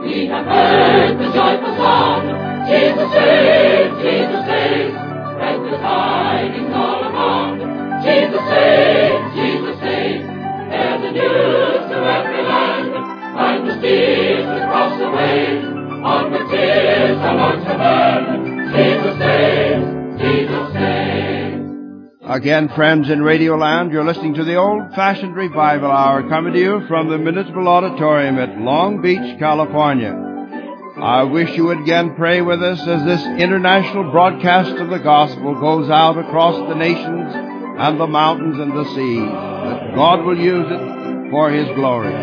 We 0.00 0.24
have 0.24 0.46
heard 0.46 1.18
the 1.18 1.24
joyful 1.34 1.76
song, 1.76 2.24
Jesus 2.66 3.12
saves, 3.12 3.94
Jesus 4.00 4.46
saves. 4.46 4.94
Spread 4.96 5.60
the 5.68 5.76
tidings 5.76 6.72
all 6.72 7.04
around. 7.04 7.60
Jesus 8.02 8.40
saves, 8.48 9.34
Jesus 9.36 9.80
saves. 9.80 10.24
Bear 10.24 10.98
the 10.98 11.10
news 11.12 11.90
to 11.92 11.96
every 12.08 12.42
land. 12.42 12.92
Find 13.36 13.68
the 13.68 13.74
seas 13.82 14.46
across 14.64 14.98
the 14.98 15.10
waves. 15.10 15.66
On 15.66 16.32
the 16.32 16.38
tears 16.48 17.18
amongst 17.18 17.66
the 17.68 17.76
men. 17.76 18.72
Jesus 18.72 19.18
saves, 19.18 20.22
Jesus 20.22 20.72
saves. 20.72 21.11
Again, 22.32 22.70
friends 22.70 23.10
in 23.10 23.20
Radio 23.22 23.56
Land, 23.58 23.92
you're 23.92 24.06
listening 24.06 24.32
to 24.34 24.44
the 24.44 24.54
Old 24.54 24.94
Fashioned 24.94 25.36
Revival 25.36 25.90
Hour 25.90 26.26
coming 26.30 26.54
to 26.54 26.58
you 26.58 26.86
from 26.88 27.10
the 27.10 27.18
Municipal 27.18 27.68
Auditorium 27.68 28.38
at 28.38 28.58
Long 28.58 29.02
Beach, 29.02 29.38
California. 29.38 30.14
I 30.96 31.24
wish 31.24 31.54
you 31.54 31.66
would 31.66 31.80
again 31.80 32.14
pray 32.16 32.40
with 32.40 32.62
us 32.62 32.80
as 32.88 33.04
this 33.04 33.22
international 33.38 34.10
broadcast 34.10 34.70
of 34.80 34.88
the 34.88 35.00
gospel 35.00 35.60
goes 35.60 35.90
out 35.90 36.16
across 36.16 36.56
the 36.70 36.74
nations 36.74 37.34
and 37.34 38.00
the 38.00 38.06
mountains 38.06 38.58
and 38.58 38.72
the 38.72 38.84
seas, 38.94 39.28
that 39.28 39.94
God 39.94 40.24
will 40.24 40.38
use 40.38 40.68
it 40.70 41.30
for 41.30 41.50
His 41.50 41.68
glory. 41.76 42.14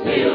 Extended 0.00 0.29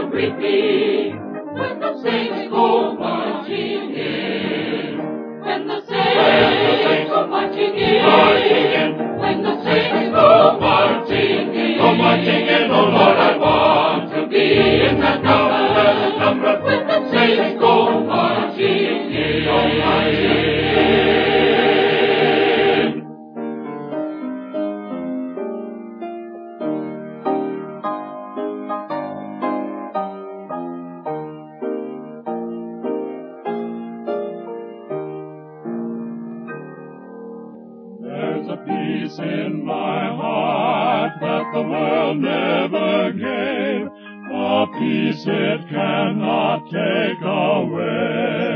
peace 38.65 39.17
in 39.19 39.65
my 39.65 40.07
heart 40.07 41.13
that 41.21 41.51
the 41.53 41.61
world 41.61 42.17
never 42.17 43.11
gave, 43.11 43.87
a 44.33 44.65
peace 44.79 45.23
it 45.27 45.69
cannot 45.69 46.65
take 46.65 47.21
away. 47.21 48.55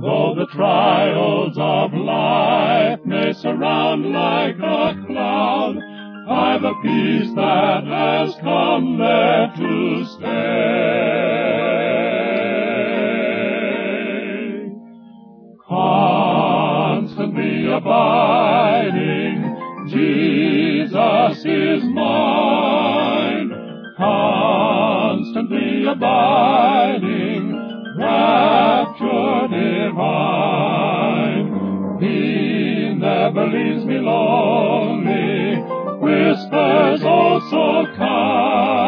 Though 0.00 0.34
the 0.36 0.46
trials 0.52 1.56
of 1.56 1.92
life 1.94 3.04
may 3.04 3.32
surround 3.32 4.12
like 4.12 4.56
a 4.58 4.94
cloud, 5.06 5.76
I've 6.28 6.64
a 6.64 6.74
peace 6.82 7.32
that 7.34 7.84
has 7.84 8.34
come 8.42 8.98
there 8.98 9.52
to 9.56 10.04
stay 10.06 11.81
abiding. 17.72 19.56
Jesus 19.88 21.44
is 21.44 21.82
mine, 21.84 23.50
constantly 23.96 25.86
abiding, 25.86 27.52
rapture 27.98 29.48
divine. 29.48 31.46
He 32.00 32.94
never 32.94 33.46
leaves 33.46 33.84
me 33.84 33.98
lonely, 33.98 35.56
whispers 36.00 37.02
also 37.02 37.50
so 37.50 37.86
kind. 37.96 38.81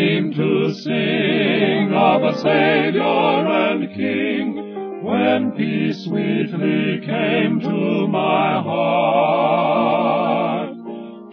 To 0.00 0.72
sing 0.72 1.92
of 1.92 2.22
a 2.22 2.34
Savior 2.38 3.02
and 3.02 3.94
King 3.94 5.02
when 5.04 5.52
peace 5.52 6.04
sweetly 6.04 7.00
came 7.04 7.60
to 7.60 8.08
my 8.08 8.62
heart. 8.62 9.90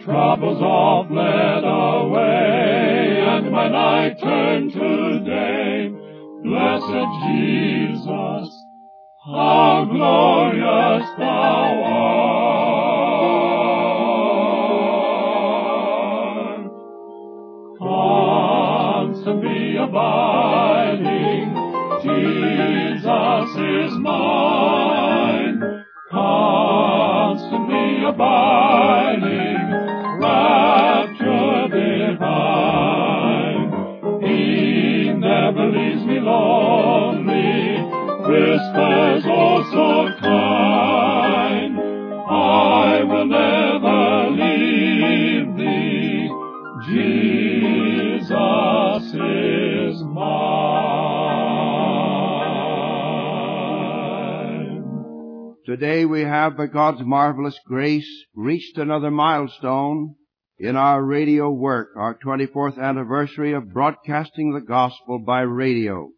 Troubles 0.04 0.60
all 0.62 1.06
fled 1.08 1.64
away 1.64 3.22
and 3.26 3.50
my 3.50 3.68
night 3.68 4.20
turned 4.22 4.72
to 4.74 5.20
day. 5.24 5.88
Blessed 6.42 7.08
Jesus, 7.24 8.48
how 9.32 9.86
glorious 9.90 11.08
thou 11.18 11.82
art. 11.84 12.17
Abiding, 19.88 21.54
Jesus 22.02 23.56
is 23.56 23.98
mine. 23.98 24.37
Today 55.78 56.04
we 56.04 56.22
have, 56.22 56.56
by 56.56 56.66
God's 56.66 57.02
marvelous 57.04 57.56
grace, 57.64 58.24
reached 58.34 58.78
another 58.78 59.12
milestone 59.12 60.16
in 60.58 60.74
our 60.74 61.00
radio 61.00 61.52
work, 61.52 61.90
our 61.96 62.18
24th 62.18 62.82
anniversary 62.82 63.52
of 63.52 63.72
broadcasting 63.72 64.52
the 64.52 64.60
gospel 64.60 65.20
by 65.20 65.42
radio. 65.42 66.10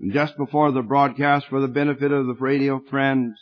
And 0.00 0.12
just 0.12 0.36
before 0.36 0.72
the 0.72 0.82
broadcast, 0.82 1.46
for 1.46 1.60
the 1.60 1.68
benefit 1.68 2.10
of 2.10 2.26
the 2.26 2.34
radio 2.34 2.80
friends, 2.90 3.34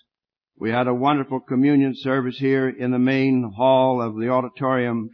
we 0.58 0.72
had 0.72 0.87
a 0.87 0.92
wonderful 0.92 1.40
communion 1.40 1.94
service 1.96 2.37
here 2.37 2.69
in 2.69 2.90
the 2.90 2.98
main 2.98 3.50
hall 3.56 4.02
of 4.02 4.16
the 4.16 4.28
auditorium 4.28 5.08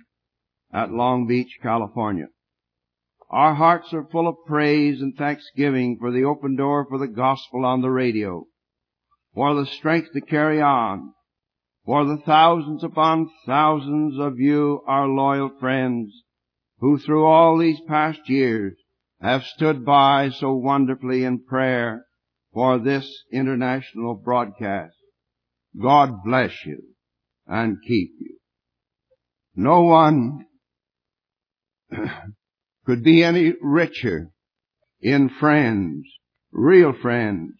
at 0.73 0.91
Long 0.91 1.29
Beach, 1.29 1.57
California. 1.63 2.27
Our 3.31 3.55
hearts 3.55 3.93
are 3.93 4.09
full 4.11 4.27
of 4.27 4.45
praise 4.45 5.01
and 5.01 5.15
thanksgiving 5.17 5.99
for 6.01 6.11
the 6.11 6.25
open 6.25 6.57
door 6.57 6.85
for 6.89 6.99
the 6.99 7.07
gospel 7.07 7.65
on 7.65 7.81
the 7.81 7.91
radio, 7.91 8.47
for 9.37 9.55
the 9.55 9.67
strength 9.67 10.09
to 10.15 10.21
carry 10.23 10.63
on, 10.63 11.13
for 11.85 12.07
the 12.07 12.17
thousands 12.25 12.83
upon 12.83 13.31
thousands 13.47 14.19
of 14.19 14.41
you, 14.41 14.81
our 14.89 15.07
loyal 15.07 15.51
friends, 15.61 16.11
who 16.79 16.99
through 16.99 17.27
all 17.27 17.59
these 17.59 17.79
past 17.87 18.19
years 18.31 18.73
have 19.21 19.43
stood 19.45 19.85
by 19.85 20.31
so 20.31 20.55
wonderfully 20.55 21.23
in 21.23 21.39
prayer 21.39 22.07
for 22.55 22.79
this 22.79 23.07
international 23.31 24.15
broadcast. 24.15 24.97
God 25.81 26.25
bless 26.25 26.53
you 26.65 26.83
and 27.47 27.77
keep 27.87 28.13
you. 28.19 28.39
No 29.55 29.83
one 29.83 30.47
could 32.87 33.05
be 33.05 33.23
any 33.23 33.53
richer 33.61 34.31
in 35.03 35.29
friends, 35.29 36.07
real 36.51 36.95
friends, 36.95 37.53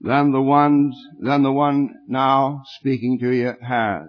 than 0.00 0.32
the 0.32 0.40
ones, 0.40 0.96
than 1.20 1.42
the 1.42 1.52
one 1.52 1.94
now 2.08 2.62
speaking 2.78 3.18
to 3.20 3.30
you 3.30 3.52
has. 3.62 4.08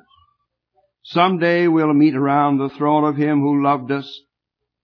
Someday 1.04 1.68
we'll 1.68 1.94
meet 1.94 2.16
around 2.16 2.58
the 2.58 2.70
throne 2.70 3.04
of 3.04 3.18
Him 3.18 3.42
who 3.42 3.64
loved 3.64 3.92
us 3.92 4.22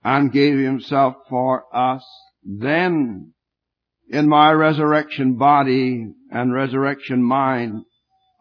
and 0.03 0.31
gave 0.31 0.57
Himself 0.57 1.15
for 1.29 1.63
us. 1.73 2.03
Then, 2.43 3.33
in 4.09 4.27
my 4.27 4.51
resurrection 4.51 5.37
body 5.37 6.07
and 6.31 6.53
resurrection 6.53 7.23
mind, 7.23 7.83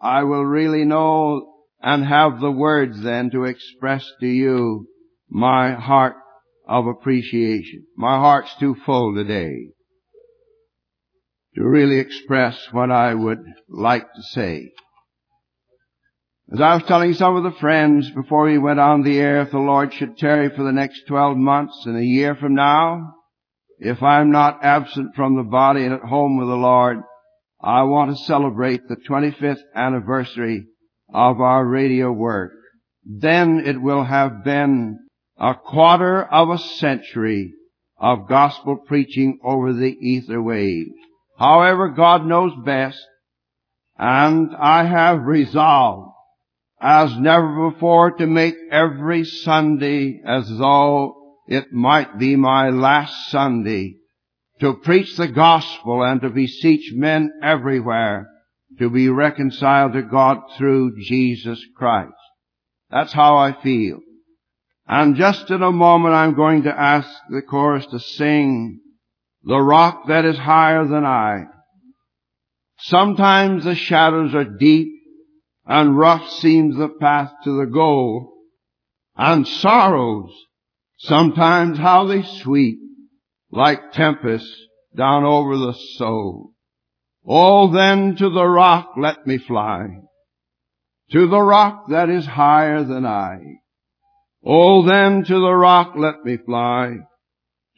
I 0.01 0.25
will 0.25 0.45
really 0.45 0.85
know 0.85 1.53
and 1.81 2.05
have 2.05 2.41
the 2.41 2.51
words 2.51 3.03
then 3.03 3.31
to 3.31 3.45
express 3.45 4.05
to 4.21 4.27
you 4.27 4.87
my 5.29 5.73
heart 5.73 6.17
of 6.67 6.87
appreciation. 6.87 7.87
My 7.97 8.19
heart's 8.19 8.55
too 8.59 8.75
full 8.85 9.15
today 9.15 9.76
to 11.57 11.65
really 11.65 11.99
express 11.99 12.69
what 12.71 12.91
I 12.91 13.15
would 13.15 13.43
like 13.69 14.13
to 14.13 14.23
say. 14.23 14.71
As 16.53 16.61
I 16.61 16.75
was 16.75 16.85
telling 16.85 17.15
some 17.15 17.35
of 17.35 17.43
the 17.43 17.59
friends 17.59 18.11
before 18.11 18.45
we 18.45 18.59
went 18.59 18.79
on 18.79 19.03
the 19.03 19.19
air, 19.19 19.41
if 19.41 19.51
the 19.51 19.59
Lord 19.59 19.93
should 19.93 20.17
tarry 20.17 20.49
for 20.49 20.63
the 20.63 20.73
next 20.73 21.03
12 21.09 21.37
months 21.37 21.85
and 21.87 21.97
a 21.97 22.05
year 22.05 22.37
from 22.37 22.55
now, 22.55 23.15
if 23.79 24.03
I'm 24.03 24.31
not 24.31 24.63
absent 24.63 25.17
from 25.17 25.37
the 25.37 25.43
body 25.43 25.85
and 25.85 25.95
at 25.95 26.03
home 26.03 26.39
with 26.39 26.49
the 26.49 26.55
Lord, 26.55 26.99
I 27.61 27.83
want 27.83 28.11
to 28.11 28.25
celebrate 28.25 28.87
the 28.87 28.97
25th 28.97 29.63
anniversary 29.75 30.67
of 31.13 31.41
our 31.41 31.65
radio 31.65 32.13
work. 32.13 32.53
Then 33.05 33.63
it 33.65 33.81
will 33.81 34.05
have 34.05 34.45
been 34.45 34.99
a 35.39 35.55
quarter 35.55 36.23
of 36.23 36.51
a 36.51 36.59
century 36.59 37.55
of 37.99 38.29
gospel 38.29 38.77
preaching 38.77 39.39
over 39.43 39.73
the 39.73 39.97
ether 40.01 40.43
waves. 40.43 40.91
However, 41.39 41.91
God 41.91 42.25
knows 42.25 42.53
best, 42.65 43.05
and 43.99 44.51
I 44.59 44.85
have 44.85 45.23
resolved 45.23 46.13
as 46.81 47.17
never 47.19 47.71
before 47.71 48.13
to 48.13 48.27
make 48.27 48.55
every 48.71 49.25
Sunday 49.25 50.21
as 50.27 50.49
though 50.49 51.15
it 51.47 51.73
might 51.73 52.19
be 52.19 52.37
my 52.37 52.71
last 52.71 53.31
Sunday 53.31 53.97
to 54.61 54.75
preach 54.75 55.17
the 55.17 55.29
gospel 55.29 56.03
and 56.03 56.21
to 56.21 56.31
beseech 56.31 56.93
men 56.95 57.31
everywhere 57.43 58.29
to 58.79 58.91
be 58.91 59.09
reconciled 59.09 59.93
to 59.95 60.03
God 60.03 60.39
through 60.57 60.99
Jesus 61.01 61.63
Christ. 61.77 62.13
That's 62.91 63.13
how 63.13 63.37
I 63.37 63.53
feel. 63.63 64.01
And 64.87 65.17
just 65.17 65.51
in 65.51 65.63
a 65.63 65.73
moment 65.73 66.15
I'm 66.15 66.35
going 66.35 66.65
to 66.65 66.79
ask 66.79 67.09
the 67.31 67.43
chorus 67.43 67.87
to 67.87 67.99
sing 67.99 68.81
the 69.47 69.59
rock 69.59 70.09
that 70.09 70.25
is 70.25 70.37
higher 70.37 70.85
than 70.85 71.07
I. 71.07 71.45
Sometimes 72.79 73.65
the 73.65 73.77
shadows 73.77 74.35
are 74.35 74.45
deep 74.45 74.89
and 75.65 75.97
rough 75.97 76.29
seems 76.29 76.77
the 76.77 76.89
path 76.89 77.31
to 77.45 77.57
the 77.57 77.71
goal 77.71 78.35
and 79.17 79.47
sorrows 79.47 80.31
sometimes 80.99 81.79
how 81.79 82.07
they 82.07 82.23
sweep 82.23 82.79
like 83.53 83.93
tempests 83.93 84.55
down 84.97 85.25
over 85.25 85.57
the 85.57 85.75
soul. 85.97 86.53
Oh 87.27 87.73
then 87.73 88.17
to 88.17 88.29
the 88.29 88.45
rock 88.45 88.95
let 88.97 89.27
me 89.27 89.39
fly, 89.39 89.87
to 91.13 91.29
the 91.29 91.41
rock 91.41 91.85
that 91.89 92.11
is 92.11 92.27
higher 92.27 92.83
than 92.83 93.07
I. 93.07 93.39
Oh, 94.45 94.87
then 94.87 95.25
to 95.25 95.35
the 95.41 95.55
rock 95.55 95.95
let 95.97 96.25
me 96.25 96.37
fly, 96.37 96.99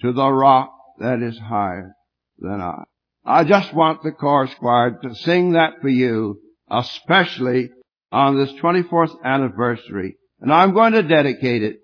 to 0.01 0.13
the 0.13 0.31
rock 0.31 0.78
that 0.99 1.23
is 1.23 1.39
higher 1.39 1.93
than 2.39 2.61
I. 2.61 2.85
I 3.25 3.45
just 3.45 3.75
want 3.75 4.03
the 4.03 4.13
chorus 4.13 4.55
choir 4.59 4.99
to 5.03 5.15
sing 5.15 5.53
that 5.53 5.81
for 5.81 5.89
you, 5.89 6.41
especially 6.71 7.71
on 8.11 8.39
this 8.39 8.53
24th 8.61 9.23
anniversary. 9.25 10.17
And 10.41 10.53
I'm 10.53 10.73
going 10.73 10.93
to 10.93 11.03
dedicate 11.03 11.63
it 11.63 11.81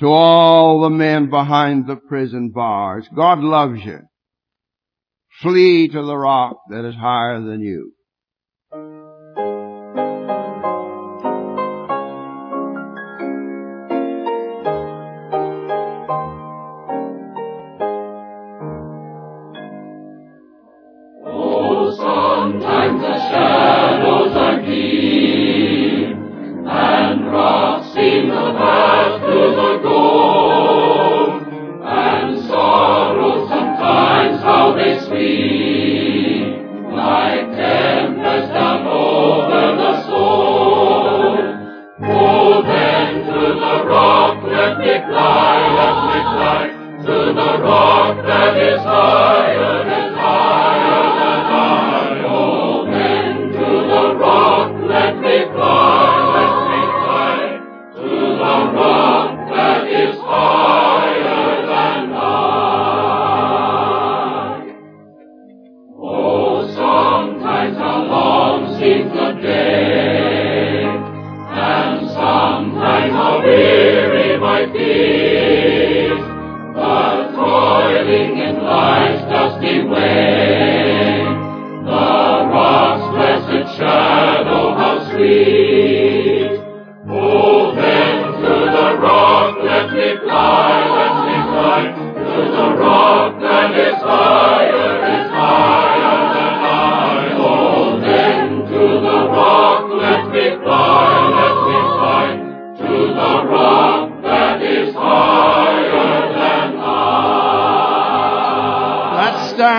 to 0.00 0.06
all 0.06 0.80
the 0.80 0.90
men 0.90 1.28
behind 1.28 1.86
the 1.86 1.96
prison 1.96 2.50
bars. 2.50 3.06
God 3.14 3.40
loves 3.40 3.84
you. 3.84 4.00
Flee 5.42 5.88
to 5.88 6.02
the 6.02 6.16
rock 6.16 6.56
that 6.70 6.86
is 6.86 6.94
higher 6.94 7.40
than 7.40 7.60
you. 7.60 7.92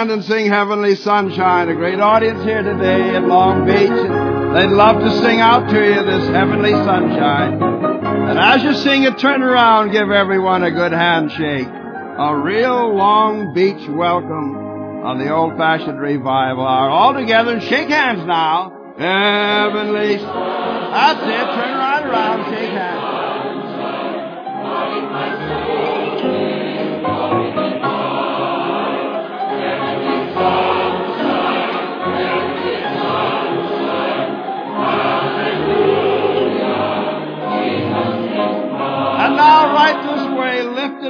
Stand 0.07 0.19
and 0.19 0.25
sing 0.25 0.47
Heavenly 0.47 0.95
Sunshine. 0.95 1.67
A 1.69 1.75
great 1.75 1.99
audience 1.99 2.41
here 2.43 2.61
today 2.61 3.15
in 3.15 3.27
Long 3.27 3.65
Beach. 3.65 3.89
They'd 3.89 4.73
love 4.73 5.01
to 5.01 5.11
sing 5.21 5.41
out 5.41 5.69
to 5.69 5.75
you 5.75 6.03
this 6.03 6.29
heavenly 6.29 6.71
sunshine. 6.71 7.61
And 7.61 8.39
as 8.39 8.63
you 8.63 8.73
sing 8.73 9.03
it, 9.03 9.19
turn 9.19 9.43
around, 9.43 9.91
give 9.91 10.09
everyone 10.09 10.63
a 10.63 10.71
good 10.71 10.93
handshake. 10.93 11.67
A 11.67 12.37
real 12.37 12.95
Long 12.95 13.53
Beach 13.53 13.85
welcome 13.89 14.55
on 15.03 15.19
the 15.19 15.29
old-fashioned 15.29 15.99
revival 15.99 16.65
hour. 16.65 16.89
All 16.89 17.13
together, 17.13 17.59
shake 17.59 17.89
hands 17.89 18.25
now. 18.25 18.93
Heavenly. 18.97 20.15
That's 20.15 21.19
it. 21.21 21.47
Turn 21.55 21.77
right 21.77 22.05
around, 22.05 22.53
shake 22.53 22.69
hands. 22.69 23.16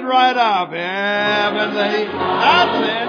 Right 0.03 0.35
up. 0.35 0.71
That's 0.71 1.75
it. 1.75 3.07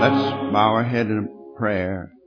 Let's 0.00 0.30
bow 0.52 0.74
our 0.74 0.84
head 0.84 1.08
in 1.08 1.28
prayer. 1.56 2.17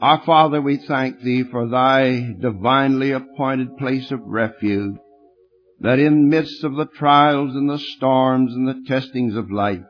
Our 0.00 0.22
Father, 0.24 0.62
we 0.62 0.76
thank 0.76 1.22
Thee 1.22 1.42
for 1.42 1.66
Thy 1.66 2.32
divinely 2.40 3.10
appointed 3.10 3.76
place 3.78 4.12
of 4.12 4.20
refuge, 4.24 4.94
that 5.80 5.98
in 5.98 6.28
midst 6.28 6.62
of 6.62 6.76
the 6.76 6.86
trials 6.86 7.56
and 7.56 7.68
the 7.68 7.80
storms 7.80 8.54
and 8.54 8.68
the 8.68 8.84
testings 8.86 9.34
of 9.34 9.50
life, 9.50 9.82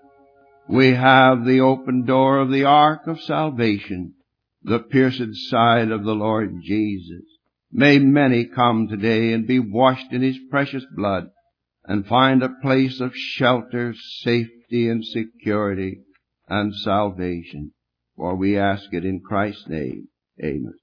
we 0.66 0.94
have 0.94 1.44
the 1.44 1.60
open 1.60 2.06
door 2.06 2.38
of 2.38 2.50
the 2.50 2.64
ark 2.64 3.06
of 3.06 3.20
salvation, 3.20 4.14
the 4.62 4.78
pierced 4.78 5.34
side 5.50 5.90
of 5.90 6.04
the 6.04 6.14
Lord 6.14 6.54
Jesus. 6.62 7.24
May 7.70 7.98
many 7.98 8.46
come 8.46 8.88
today 8.88 9.34
and 9.34 9.46
be 9.46 9.58
washed 9.58 10.10
in 10.10 10.22
His 10.22 10.38
precious 10.50 10.86
blood 10.96 11.28
and 11.84 12.06
find 12.06 12.42
a 12.42 12.54
place 12.62 12.98
of 13.00 13.14
shelter, 13.14 13.92
safety, 14.22 14.88
and 14.88 15.04
security 15.04 16.00
and 16.48 16.74
salvation. 16.74 17.72
For 18.18 18.34
we 18.34 18.58
ask 18.58 18.82
it 18.90 19.04
in 19.04 19.20
Christ's 19.20 19.68
name. 19.68 20.08
Amen. 20.42 20.74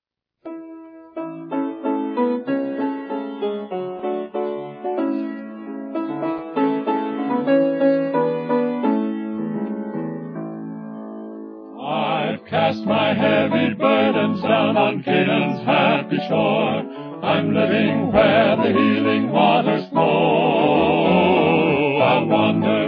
I've 11.78 12.46
cast 12.46 12.86
my 12.86 13.14
heavy 13.14 13.74
burdens 13.74 14.42
down 14.42 14.78
on 14.78 15.04
Canaan's 15.04 15.66
happy 15.66 16.18
shore. 16.30 16.84
I'm 17.22 17.54
living 17.54 18.14
where 18.14 18.56
the 18.56 18.72
healing 18.72 19.30
waters 19.30 19.90
flow. 19.90 21.98
I'll 22.00 22.28
wander 22.28 22.85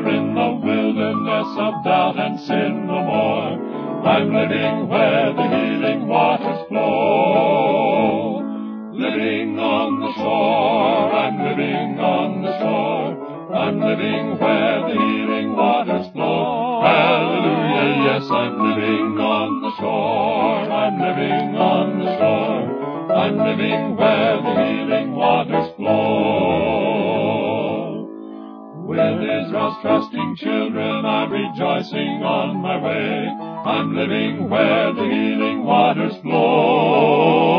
I'm 4.18 4.34
living 4.34 4.88
where 4.88 5.32
the 5.32 5.44
healing 5.44 6.08
waters 6.08 6.68
flow. 6.70 8.42
Living 8.92 9.60
on 9.60 10.00
the 10.00 10.12
shore, 10.18 11.14
I'm 11.14 11.38
living 11.38 12.00
on 12.00 12.42
the 12.42 12.58
shore. 12.58 13.14
I'm 13.54 13.80
living 13.80 14.40
where 14.40 14.82
the 14.90 14.94
healing 14.94 15.56
waters 15.56 16.08
flow. 16.14 16.82
Hallelujah, 16.82 18.06
yes, 18.10 18.26
I'm 18.32 18.58
living 18.58 19.20
on 19.22 19.62
the 19.62 19.72
shore. 19.78 20.66
I'm 20.66 20.98
living 20.98 21.56
on 21.56 22.00
the 22.00 22.18
shore. 22.18 23.14
I'm 23.14 23.38
living 23.38 23.98
where 23.98 24.42
the 24.42 24.54
healing 24.66 25.14
waters 25.14 25.70
flow. 25.76 26.98
With 28.82 29.22
Israel's 29.22 29.78
trusting 29.84 30.38
children, 30.38 31.06
I'm 31.06 31.32
rejoicing 31.32 32.24
on 32.24 32.58
my 32.64 32.82
way. 32.82 33.48
I'm 33.66 33.96
living 33.96 34.50
where 34.50 34.94
the 34.94 35.04
healing 35.04 35.64
waters 35.66 36.16
flow. 36.22 37.58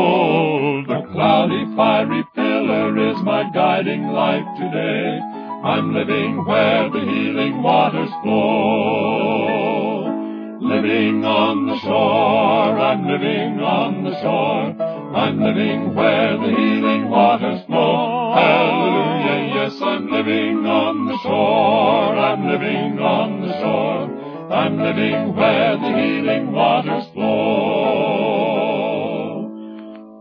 The 0.87 1.01
cloudy, 1.11 1.65
fiery 1.75 2.23
pillar 2.33 2.97
is 3.11 3.17
my 3.23 3.49
guiding 3.53 4.07
light 4.07 4.45
today. 4.57 5.19
I'm 5.63 5.93
living 5.93 6.45
where 6.45 6.89
the 6.89 7.01
healing 7.01 7.61
waters 7.61 8.09
flow. 8.23 9.79
Living 10.61 11.25
on 11.25 11.67
the 11.67 11.77
shore, 11.79 12.79
I'm 12.79 13.05
living 13.07 13.59
on 13.59 14.03
the 14.03 14.21
shore. 14.21 14.75
I'm 15.15 15.41
living 15.43 15.95
where 15.95 16.37
the 16.37 16.47
healing 16.47 17.09
waters 17.09 17.65
flow. 17.65 18.33
Hallelujah, 18.35 19.53
yes, 19.55 19.81
I'm 19.81 20.09
living 20.09 20.58
I'm 24.59 24.75
living 24.77 25.35
where 25.37 25.77
the 25.77 25.87
healing 25.87 26.51
waters 26.51 27.05
flow. 27.13 27.29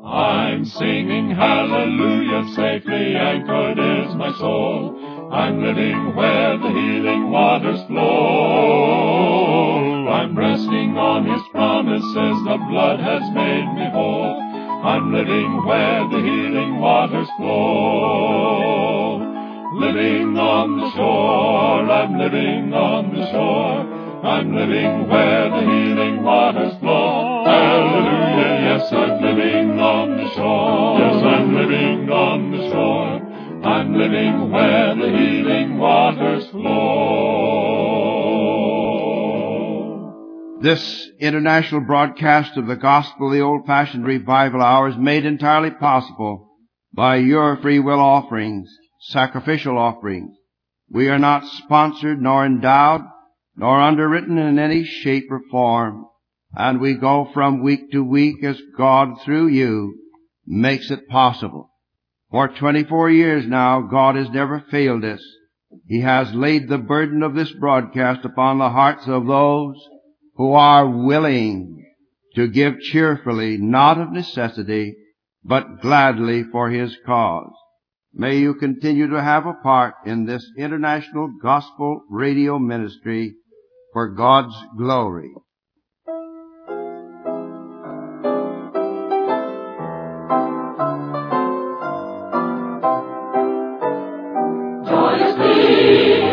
I'm 0.07 0.65
singing 0.65 1.31
hallelujah, 1.31 2.45
safely 2.55 3.17
anchored 3.17 3.81
is 3.81 4.15
my 4.15 4.31
soul. 4.39 5.29
I'm 5.33 5.61
living 5.61 6.15
where 6.15 6.57
the 6.57 6.69
healing 6.69 7.33
waters 7.33 7.83
flow. 7.89 8.07
I'm 10.07 10.39
resting 10.39 10.97
on 10.97 11.27
His 11.27 11.43
promises, 11.51 12.05
the 12.47 12.59
blood 12.71 13.01
has 13.01 13.23
made 13.35 13.67
me 13.75 13.91
whole. 13.91 14.41
I'm 14.85 15.13
living 15.13 15.65
where 15.67 16.09
the 16.09 16.21
healing 16.21 16.79
waters 16.79 17.29
flow. 17.37 19.19
Living 19.75 20.39
on 20.39 20.79
the 20.79 20.91
shore, 20.93 21.91
I'm 21.91 22.17
living 22.17 22.73
on. 22.73 23.08
I'm 24.23 24.53
living 24.53 25.09
where 25.09 25.49
the 25.49 25.61
healing 25.61 26.23
waters 26.25 26.77
flow. 26.81 27.45
Hallelujah, 27.45 28.61
yes, 28.67 28.93
I'm 28.93 29.23
living 29.23 29.79
on 29.79 30.17
the 30.17 30.29
shore. 30.35 30.99
Yes, 30.99 31.23
I'm 31.23 31.55
living 31.55 32.11
on 32.11 32.51
the 32.51 32.69
shore. 32.69 33.21
I'm 33.65 33.95
living 33.95 34.51
where 34.51 34.97
the 34.97 35.09
healing 35.09 35.79
waters 35.79 36.49
flow. 36.49 36.99
This 40.63 41.11
international 41.21 41.83
broadcast 41.83 42.57
of 42.57 42.67
the 42.67 42.75
gospel, 42.75 43.31
the 43.31 43.43
old-fashioned 43.43 44.05
revival 44.05 44.61
hour, 44.61 44.89
is 44.89 44.97
made 44.97 45.25
entirely 45.27 45.71
possible 45.71 46.49
by 46.93 47.17
your 47.17 47.57
free 47.59 47.79
will 47.79 48.01
offerings, 48.01 48.69
sacrificial 49.01 49.79
offerings. 49.79 50.37
We 50.91 51.09
are 51.09 51.21
not 51.21 51.45
sponsored 51.45 52.21
nor 52.21 52.45
endowed 52.45 53.03
nor 53.59 53.81
underwritten 53.81 54.39
in 54.39 54.57
any 54.57 54.85
shape 54.85 55.27
or 55.31 55.43
form, 55.51 56.07
and 56.55 56.81
we 56.81 56.95
go 56.95 57.29
from 57.35 57.63
week 57.63 57.91
to 57.91 58.05
week 58.05 58.45
as 58.45 58.61
God 58.77 59.21
through 59.25 59.49
you 59.49 59.97
makes 60.47 60.93
it 60.93 61.09
possible. 61.09 61.69
For 62.31 62.47
24 62.49 63.11
years 63.11 63.47
now, 63.47 63.81
God 63.81 64.15
has 64.15 64.31
never 64.31 64.65
failed 64.71 65.05
us. 65.05 65.23
He 65.89 66.03
has 66.03 66.33
laid 66.33 66.69
the 66.69 66.79
burden 66.79 67.25
of 67.25 67.35
this 67.35 67.51
broadcast 67.51 68.25
upon 68.25 68.59
the 68.59 68.71
hearts 68.71 69.09
of 69.09 69.27
those 69.27 69.77
who 70.37 70.53
are 70.53 70.89
willing 70.89 71.85
to 72.37 72.47
give 72.47 72.79
cheerfully, 72.79 73.57
not 73.57 73.99
of 73.99 74.13
necessity, 74.13 74.95
but 75.43 75.81
gladly 75.81 76.45
for 76.45 76.71
His 76.71 76.97
cause. 77.05 77.53
May 78.15 78.39
you 78.39 78.55
continue 78.55 79.09
to 79.09 79.21
have 79.21 79.47
a 79.47 79.55
part 79.55 79.95
in 80.07 80.27
this 80.27 80.49
international 80.57 81.33
gospel 81.43 82.03
radio 82.09 82.59
ministry 82.59 83.35
for 83.99 84.11
God's 84.11 84.55
glory. 84.77 85.33
Joyously 94.87 96.29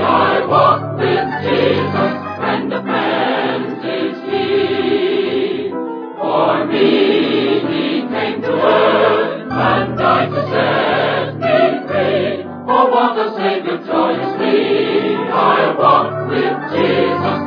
I 15.32 15.76
walk 15.78 16.30
with 16.30 16.72
Jesus, 16.72 17.45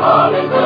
Hallelujah. 0.00 0.57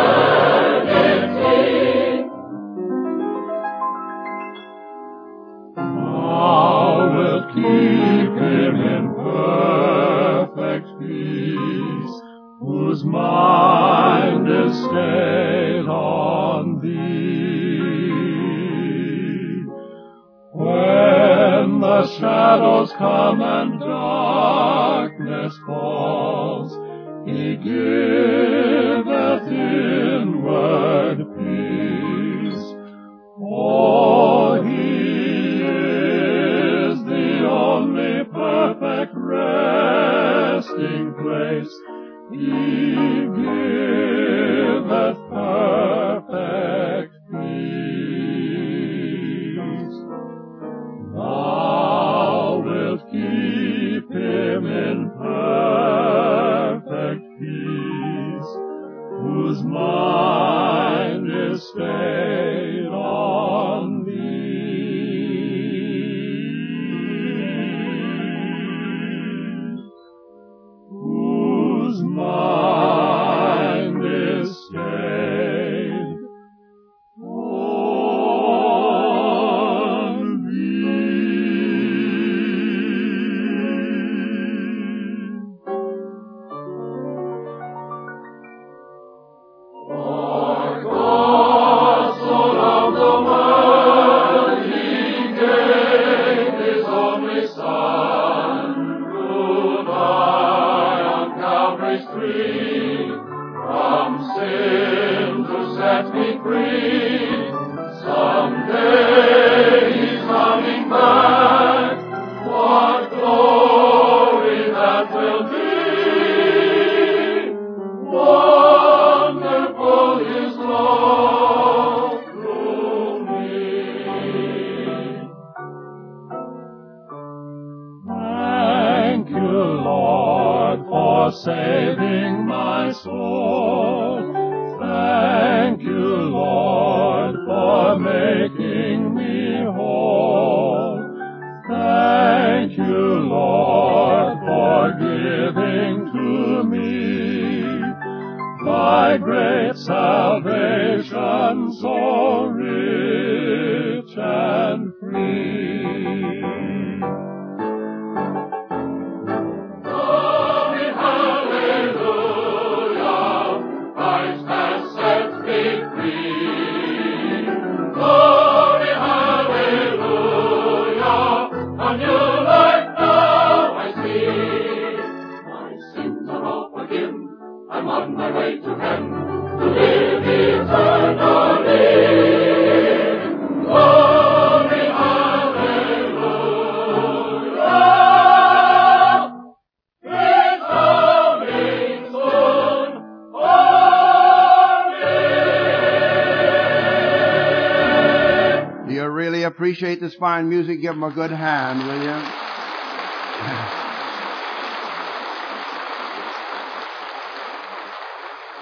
This 200.03 200.15
fine 200.17 200.49
music? 200.49 200.83
Give 200.83 200.95
them 200.95 201.05
a 201.05 201.13
good 201.13 201.31
hand, 201.31 201.79
will 201.87 202.03
you? 202.03 202.11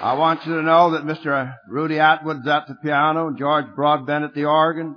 I 0.03 0.13
want 0.17 0.45
you 0.45 0.55
to 0.55 0.61
know 0.61 0.91
that 0.91 1.03
Mr. 1.03 1.53
Rudy 1.67 1.99
Atwood's 1.99 2.47
at 2.47 2.67
the 2.67 2.75
piano, 2.75 3.35
George 3.37 3.65
Broadbent 3.75 4.23
at 4.23 4.33
the 4.33 4.45
organ, 4.45 4.95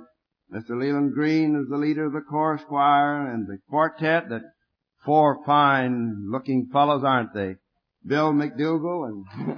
Mr. 0.53 0.79
Leland 0.79 1.13
Green 1.13 1.55
is 1.55 1.67
the 1.69 1.77
leader 1.77 2.05
of 2.05 2.13
the 2.13 2.21
chorus 2.21 2.61
choir, 2.67 3.27
and 3.27 3.47
the 3.47 3.57
quartet, 3.69 4.29
that 4.29 4.41
four 5.03 5.39
fine 5.45 6.29
looking 6.31 6.69
fellows, 6.71 7.03
aren't 7.03 7.33
they? 7.33 7.55
Bill 8.05 8.33
McDougall 8.33 9.07
and, 9.07 9.25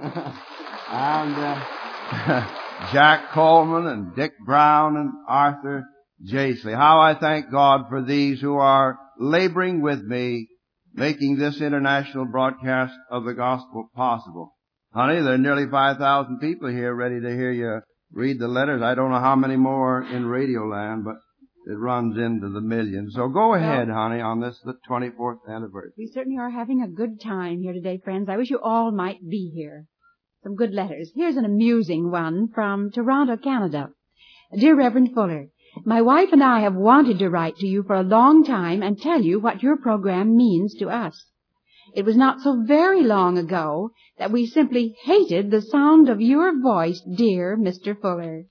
and, 0.90 1.34
uh, 1.36 2.54
Jack 2.92 3.30
Coleman 3.32 3.86
and 3.86 4.16
Dick 4.16 4.32
Brown 4.46 4.96
and 4.96 5.10
Arthur 5.28 5.84
Jaisley. 6.26 6.74
How 6.74 7.00
I 7.00 7.14
thank 7.14 7.50
God 7.50 7.88
for 7.88 8.02
these 8.02 8.40
who 8.40 8.56
are 8.56 8.98
laboring 9.18 9.82
with 9.82 10.02
me, 10.02 10.48
making 10.94 11.36
this 11.36 11.60
international 11.60 12.26
broadcast 12.26 12.94
of 13.10 13.24
the 13.24 13.34
gospel 13.34 13.90
possible. 13.94 14.54
Honey, 14.92 15.20
there 15.20 15.34
are 15.34 15.38
nearly 15.38 15.66
5,000 15.70 16.38
people 16.38 16.70
here 16.70 16.94
ready 16.94 17.20
to 17.20 17.28
hear 17.28 17.52
you 17.52 17.80
read 18.12 18.38
the 18.38 18.48
letters. 18.48 18.82
I 18.82 18.94
don't 18.94 19.10
know 19.10 19.20
how 19.20 19.36
many 19.36 19.56
more 19.56 20.02
in 20.02 20.26
Radio 20.26 20.66
Land, 20.66 21.04
but 21.04 21.16
it 21.66 21.76
runs 21.76 22.16
into 22.16 22.48
the 22.48 22.62
millions. 22.62 23.14
So 23.14 23.28
go 23.28 23.54
ahead, 23.54 23.88
honey, 23.88 24.20
on 24.20 24.40
this, 24.40 24.58
the 24.64 24.74
24th 24.88 25.40
anniversary. 25.48 25.92
We 25.98 26.10
certainly 26.12 26.38
are 26.38 26.50
having 26.50 26.82
a 26.82 26.88
good 26.88 27.20
time 27.20 27.60
here 27.60 27.74
today, 27.74 28.00
friends. 28.02 28.28
I 28.30 28.38
wish 28.38 28.50
you 28.50 28.60
all 28.62 28.90
might 28.90 29.20
be 29.28 29.52
here. 29.54 29.84
Some 30.42 30.56
good 30.56 30.72
letters. 30.72 31.10
Here's 31.14 31.36
an 31.36 31.44
amusing 31.44 32.10
one 32.10 32.48
from 32.54 32.90
Toronto, 32.90 33.36
Canada. 33.36 33.90
Dear 34.58 34.76
Reverend 34.76 35.10
Fuller, 35.12 35.48
my 35.84 36.02
wife 36.02 36.32
and 36.32 36.42
I 36.42 36.60
have 36.60 36.74
wanted 36.74 37.18
to 37.18 37.30
write 37.30 37.56
to 37.56 37.66
you 37.66 37.82
for 37.82 37.94
a 37.94 38.02
long 38.02 38.44
time 38.44 38.82
and 38.82 38.98
tell 38.98 39.22
you 39.22 39.38
what 39.38 39.62
your 39.62 39.76
program 39.76 40.36
means 40.36 40.74
to 40.76 40.88
us. 40.88 41.26
It 41.94 42.04
was 42.04 42.16
not 42.16 42.40
so 42.40 42.62
very 42.66 43.02
long 43.02 43.38
ago 43.38 43.92
that 44.18 44.30
we 44.30 44.46
simply 44.46 44.96
hated 45.04 45.50
the 45.50 45.62
sound 45.62 46.08
of 46.08 46.20
your 46.20 46.60
voice, 46.60 47.00
dear 47.00 47.56
Mr. 47.56 47.98
Fuller. 47.98 48.44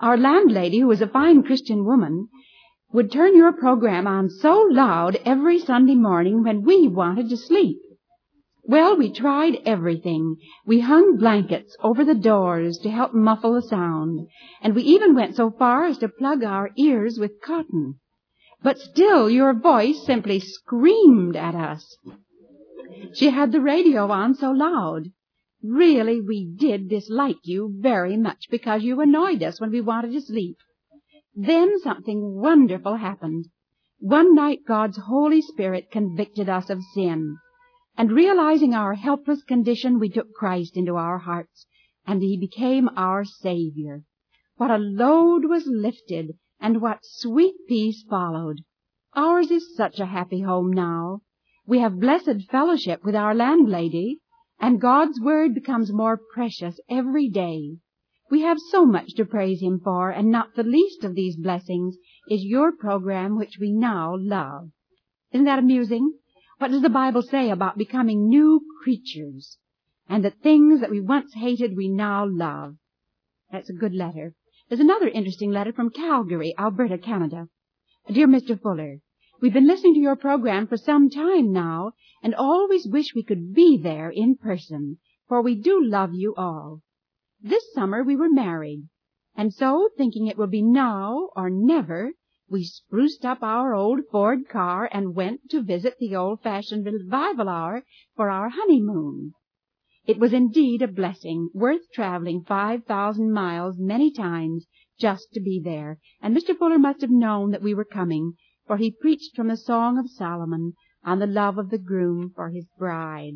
Our 0.00 0.16
landlady, 0.16 0.80
who 0.80 0.88
was 0.88 1.00
a 1.00 1.06
fine 1.06 1.42
Christian 1.42 1.84
woman, 1.84 2.28
would 2.92 3.10
turn 3.10 3.36
your 3.36 3.52
program 3.52 4.06
on 4.06 4.30
so 4.30 4.66
loud 4.70 5.18
every 5.24 5.58
Sunday 5.58 5.94
morning 5.94 6.42
when 6.42 6.62
we 6.62 6.88
wanted 6.88 7.28
to 7.30 7.36
sleep. 7.36 7.78
Well, 8.68 8.96
we 8.96 9.12
tried 9.12 9.60
everything. 9.64 10.38
We 10.66 10.80
hung 10.80 11.18
blankets 11.18 11.76
over 11.84 12.04
the 12.04 12.16
doors 12.16 12.78
to 12.78 12.90
help 12.90 13.14
muffle 13.14 13.54
the 13.54 13.62
sound, 13.62 14.26
and 14.60 14.74
we 14.74 14.82
even 14.82 15.14
went 15.14 15.36
so 15.36 15.52
far 15.52 15.84
as 15.84 15.98
to 15.98 16.08
plug 16.08 16.42
our 16.42 16.70
ears 16.76 17.16
with 17.16 17.40
cotton. 17.40 18.00
But 18.64 18.78
still 18.78 19.30
your 19.30 19.52
voice 19.54 20.04
simply 20.04 20.40
screamed 20.40 21.36
at 21.36 21.54
us. 21.54 21.96
She 23.14 23.30
had 23.30 23.52
the 23.52 23.60
radio 23.60 24.10
on 24.10 24.34
so 24.34 24.50
loud. 24.50 25.12
Really, 25.62 26.20
we 26.20 26.44
did 26.44 26.88
dislike 26.88 27.44
you 27.44 27.72
very 27.78 28.16
much 28.16 28.46
because 28.50 28.82
you 28.82 29.00
annoyed 29.00 29.44
us 29.44 29.60
when 29.60 29.70
we 29.70 29.80
wanted 29.80 30.10
to 30.12 30.20
sleep. 30.20 30.56
Then 31.36 31.78
something 31.78 32.34
wonderful 32.34 32.96
happened. 32.96 33.46
One 34.00 34.34
night 34.34 34.60
God's 34.66 34.96
Holy 34.96 35.40
Spirit 35.40 35.92
convicted 35.92 36.48
us 36.48 36.68
of 36.68 36.82
sin. 36.94 37.36
And 37.98 38.12
realizing 38.12 38.74
our 38.74 38.94
helpless 38.94 39.42
condition, 39.42 39.98
we 39.98 40.10
took 40.10 40.32
Christ 40.34 40.76
into 40.76 40.96
our 40.96 41.18
hearts, 41.18 41.66
and 42.06 42.20
He 42.20 42.36
became 42.36 42.90
our 42.94 43.24
Savior. 43.24 44.02
What 44.56 44.70
a 44.70 44.76
load 44.76 45.46
was 45.46 45.66
lifted, 45.66 46.36
and 46.60 46.82
what 46.82 46.98
sweet 47.02 47.54
peace 47.66 48.04
followed. 48.08 48.58
Ours 49.14 49.50
is 49.50 49.74
such 49.74 49.98
a 49.98 50.06
happy 50.06 50.42
home 50.42 50.70
now. 50.72 51.20
We 51.66 51.78
have 51.78 51.98
blessed 51.98 52.50
fellowship 52.50 53.02
with 53.02 53.16
our 53.16 53.34
landlady, 53.34 54.20
and 54.60 54.80
God's 54.80 55.18
Word 55.18 55.54
becomes 55.54 55.90
more 55.90 56.20
precious 56.34 56.78
every 56.90 57.30
day. 57.30 57.78
We 58.30 58.42
have 58.42 58.58
so 58.58 58.84
much 58.84 59.14
to 59.14 59.24
praise 59.24 59.62
Him 59.62 59.80
for, 59.82 60.10
and 60.10 60.30
not 60.30 60.54
the 60.54 60.64
least 60.64 61.02
of 61.02 61.14
these 61.14 61.36
blessings 61.36 61.96
is 62.28 62.44
your 62.44 62.72
program 62.72 63.38
which 63.38 63.56
we 63.58 63.72
now 63.72 64.14
love. 64.18 64.70
Isn't 65.32 65.46
that 65.46 65.58
amusing? 65.58 66.12
What 66.58 66.70
does 66.70 66.80
the 66.80 66.88
Bible 66.88 67.20
say 67.20 67.50
about 67.50 67.76
becoming 67.76 68.28
new 68.28 68.62
creatures? 68.82 69.58
And 70.08 70.24
the 70.24 70.30
things 70.30 70.80
that 70.80 70.90
we 70.90 71.00
once 71.00 71.34
hated 71.34 71.76
we 71.76 71.88
now 71.88 72.24
love. 72.26 72.76
That's 73.52 73.68
a 73.68 73.74
good 73.74 73.94
letter. 73.94 74.34
There's 74.68 74.80
another 74.80 75.08
interesting 75.08 75.50
letter 75.50 75.72
from 75.72 75.90
Calgary, 75.90 76.54
Alberta, 76.58 76.96
Canada. 76.96 77.48
Dear 78.10 78.26
Mr. 78.26 78.58
Fuller, 78.58 79.00
we've 79.40 79.52
been 79.52 79.66
listening 79.66 79.94
to 79.94 80.00
your 80.00 80.16
program 80.16 80.66
for 80.66 80.78
some 80.78 81.10
time 81.10 81.52
now, 81.52 81.92
and 82.22 82.34
always 82.34 82.88
wish 82.88 83.14
we 83.14 83.22
could 83.22 83.52
be 83.52 83.76
there 83.76 84.08
in 84.08 84.36
person, 84.36 84.96
for 85.28 85.42
we 85.42 85.56
do 85.56 85.84
love 85.84 86.14
you 86.14 86.34
all. 86.36 86.80
This 87.40 87.70
summer 87.74 88.02
we 88.02 88.16
were 88.16 88.30
married, 88.30 88.88
and 89.36 89.52
so, 89.52 89.90
thinking 89.98 90.26
it 90.26 90.38
will 90.38 90.46
be 90.46 90.62
now 90.62 91.28
or 91.36 91.50
never, 91.50 92.12
we 92.48 92.62
spruced 92.64 93.24
up 93.24 93.42
our 93.42 93.74
old 93.74 94.00
Ford 94.10 94.48
car 94.48 94.88
and 94.92 95.14
went 95.14 95.50
to 95.50 95.62
visit 95.62 95.96
the 95.98 96.14
old-fashioned 96.14 96.86
revival 96.86 97.48
hour 97.48 97.84
for 98.14 98.30
our 98.30 98.48
honeymoon. 98.50 99.32
It 100.06 100.18
was 100.18 100.32
indeed 100.32 100.82
a 100.82 100.88
blessing, 100.88 101.50
worth 101.52 101.90
traveling 101.92 102.44
five 102.44 102.84
thousand 102.84 103.32
miles 103.32 103.76
many 103.78 104.12
times 104.12 104.66
just 104.98 105.32
to 105.32 105.40
be 105.40 105.60
there, 105.62 105.98
and 106.22 106.36
Mr. 106.36 106.56
Fuller 106.56 106.78
must 106.78 107.00
have 107.00 107.10
known 107.10 107.50
that 107.50 107.62
we 107.62 107.74
were 107.74 107.84
coming, 107.84 108.34
for 108.66 108.76
he 108.76 108.90
preached 108.90 109.34
from 109.34 109.48
the 109.48 109.56
Song 109.56 109.98
of 109.98 110.08
Solomon 110.08 110.74
on 111.04 111.18
the 111.18 111.26
love 111.26 111.58
of 111.58 111.70
the 111.70 111.78
groom 111.78 112.30
for 112.34 112.50
his 112.50 112.66
bride. 112.78 113.34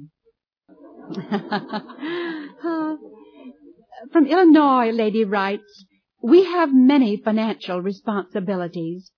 From 4.12 4.26
Illinois, 4.26 4.90
a 4.90 4.92
lady 4.92 5.24
writes, 5.24 5.84
we 6.22 6.44
have 6.44 6.74
many 6.74 7.16
financial 7.16 7.80
responsibilities. 7.80 9.10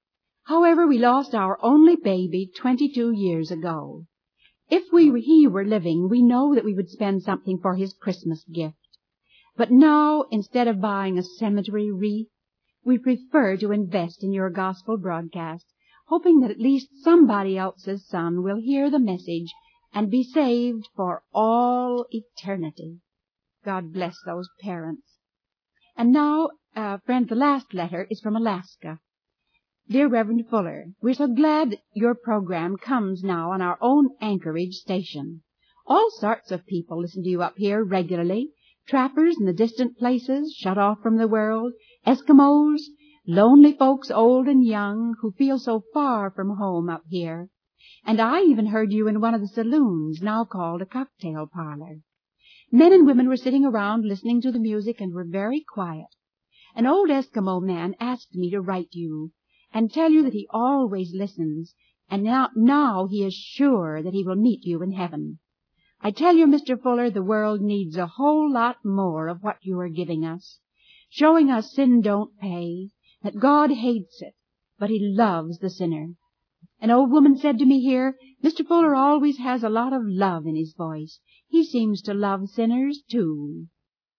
However, 0.44 0.86
we 0.86 0.98
lost 0.98 1.34
our 1.34 1.58
only 1.62 1.96
baby 1.96 2.50
22 2.56 3.10
years 3.10 3.50
ago. 3.50 4.06
If 4.70 4.84
we, 4.92 5.20
he 5.20 5.48
were 5.48 5.64
living, 5.64 6.08
we 6.08 6.22
know 6.22 6.54
that 6.54 6.64
we 6.64 6.74
would 6.74 6.88
spend 6.88 7.22
something 7.22 7.58
for 7.58 7.74
his 7.74 7.92
Christmas 7.92 8.44
gift. 8.44 8.76
But 9.56 9.70
now, 9.70 10.24
instead 10.30 10.68
of 10.68 10.80
buying 10.80 11.18
a 11.18 11.22
cemetery 11.22 11.90
wreath, 11.90 12.28
we 12.84 12.98
prefer 12.98 13.56
to 13.56 13.72
invest 13.72 14.22
in 14.22 14.32
your 14.32 14.50
gospel 14.50 14.96
broadcast, 14.96 15.66
hoping 16.06 16.40
that 16.40 16.50
at 16.50 16.58
least 16.58 16.88
somebody 17.02 17.58
else's 17.58 18.06
son 18.06 18.42
will 18.42 18.60
hear 18.60 18.90
the 18.90 18.98
message 18.98 19.52
and 19.92 20.10
be 20.10 20.22
saved 20.22 20.88
for 20.94 21.22
all 21.34 22.06
eternity. 22.10 23.00
God 23.64 23.92
bless 23.92 24.16
those 24.24 24.48
parents. 24.60 25.02
And 25.96 26.12
now, 26.12 26.50
uh, 26.74 26.98
friends, 27.04 27.28
the 27.28 27.34
last 27.34 27.74
letter 27.74 28.06
is 28.10 28.20
from 28.20 28.34
Alaska. 28.34 28.98
Dear 29.88 30.08
Reverend 30.08 30.48
Fuller, 30.48 30.86
we're 31.02 31.14
so 31.14 31.26
glad 31.26 31.78
your 31.92 32.14
program 32.14 32.76
comes 32.76 33.22
now 33.22 33.50
on 33.50 33.60
our 33.60 33.76
own 33.80 34.10
Anchorage 34.20 34.74
station. 34.74 35.42
All 35.86 36.08
sorts 36.12 36.50
of 36.50 36.66
people 36.66 37.00
listen 37.00 37.22
to 37.24 37.28
you 37.28 37.42
up 37.42 37.58
here 37.58 37.84
regularly. 37.84 38.52
Trappers 38.86 39.36
in 39.38 39.44
the 39.44 39.52
distant 39.52 39.98
places, 39.98 40.54
shut 40.56 40.78
off 40.78 41.02
from 41.02 41.18
the 41.18 41.28
world, 41.28 41.72
Eskimos, 42.06 42.80
lonely 43.26 43.72
folks 43.72 44.10
old 44.10 44.48
and 44.48 44.64
young, 44.64 45.14
who 45.20 45.32
feel 45.32 45.58
so 45.58 45.82
far 45.92 46.30
from 46.30 46.56
home 46.56 46.88
up 46.88 47.02
here. 47.08 47.48
And 48.06 48.20
I 48.20 48.42
even 48.42 48.66
heard 48.66 48.92
you 48.92 49.08
in 49.08 49.20
one 49.20 49.34
of 49.34 49.40
the 49.40 49.48
saloons, 49.48 50.22
now 50.22 50.44
called 50.44 50.80
a 50.80 50.86
cocktail 50.86 51.46
parlor. 51.52 51.98
Men 52.74 52.94
and 52.94 53.06
women 53.06 53.28
were 53.28 53.36
sitting 53.36 53.66
around 53.66 54.06
listening 54.06 54.40
to 54.40 54.50
the 54.50 54.58
music 54.58 54.98
and 54.98 55.12
were 55.12 55.26
very 55.26 55.60
quiet. 55.60 56.06
An 56.74 56.86
old 56.86 57.10
Eskimo 57.10 57.60
man 57.60 57.94
asked 58.00 58.34
me 58.34 58.50
to 58.50 58.62
write 58.62 58.88
you 58.92 59.32
and 59.74 59.92
tell 59.92 60.10
you 60.10 60.22
that 60.22 60.32
he 60.32 60.48
always 60.48 61.12
listens, 61.14 61.74
and 62.08 62.22
now, 62.22 62.48
now 62.56 63.06
he 63.08 63.24
is 63.24 63.34
sure 63.34 64.02
that 64.02 64.14
he 64.14 64.24
will 64.24 64.36
meet 64.36 64.64
you 64.64 64.82
in 64.82 64.92
heaven. 64.92 65.38
I 66.00 66.12
tell 66.12 66.34
you, 66.34 66.46
Mr. 66.46 66.80
Fuller, 66.80 67.10
the 67.10 67.22
world 67.22 67.60
needs 67.60 67.98
a 67.98 68.06
whole 68.06 68.50
lot 68.50 68.82
more 68.82 69.28
of 69.28 69.42
what 69.42 69.58
you 69.60 69.78
are 69.78 69.90
giving 69.90 70.24
us, 70.24 70.58
showing 71.10 71.50
us 71.50 71.74
sin 71.74 72.00
don't 72.00 72.38
pay, 72.38 72.88
that 73.22 73.38
God 73.38 73.70
hates 73.70 74.22
it, 74.22 74.34
but 74.78 74.88
he 74.88 74.98
loves 74.98 75.58
the 75.58 75.68
sinner. 75.68 76.14
An 76.82 76.90
old 76.90 77.12
woman 77.12 77.36
said 77.36 77.60
to 77.60 77.64
me 77.64 77.80
here, 77.80 78.16
Mr. 78.42 78.66
Fuller 78.66 78.92
always 78.92 79.38
has 79.38 79.62
a 79.62 79.68
lot 79.68 79.92
of 79.92 80.02
love 80.04 80.46
in 80.48 80.56
his 80.56 80.74
voice. 80.76 81.20
He 81.46 81.64
seems 81.64 82.02
to 82.02 82.12
love 82.12 82.48
sinners, 82.48 83.04
too. 83.08 83.68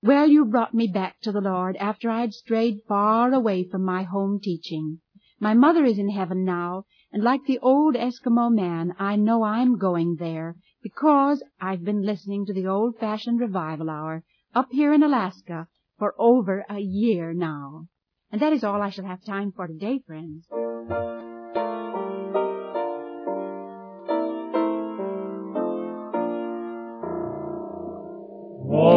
Well, 0.01 0.29
you 0.29 0.45
brought 0.45 0.73
me 0.73 0.87
back 0.87 1.19
to 1.23 1.33
the 1.33 1.41
Lord 1.41 1.75
after 1.75 2.09
I'd 2.09 2.31
strayed 2.31 2.79
far 2.87 3.33
away 3.33 3.67
from 3.69 3.83
my 3.83 4.03
home 4.03 4.39
teaching. 4.41 5.01
My 5.41 5.53
mother 5.53 5.83
is 5.83 5.99
in 5.99 6.11
heaven 6.11 6.45
now, 6.45 6.85
and 7.11 7.21
like 7.21 7.43
the 7.43 7.59
old 7.59 7.95
Eskimo 7.95 8.49
man, 8.49 8.93
I 8.97 9.17
know 9.17 9.43
I'm 9.43 9.77
going 9.77 10.15
there 10.17 10.55
because 10.81 11.43
I've 11.59 11.83
been 11.83 12.05
listening 12.05 12.45
to 12.45 12.53
the 12.53 12.67
old-fashioned 12.67 13.41
revival 13.41 13.89
hour 13.89 14.23
up 14.55 14.69
here 14.71 14.93
in 14.93 15.03
Alaska 15.03 15.67
for 15.99 16.15
over 16.17 16.63
a 16.69 16.79
year 16.79 17.33
now. 17.33 17.87
And 18.31 18.41
that 18.41 18.53
is 18.53 18.63
all 18.63 18.81
I 18.81 18.89
shall 18.89 19.05
have 19.05 19.25
time 19.25 19.51
for 19.51 19.67
today, 19.67 19.99
friends. 20.07 20.47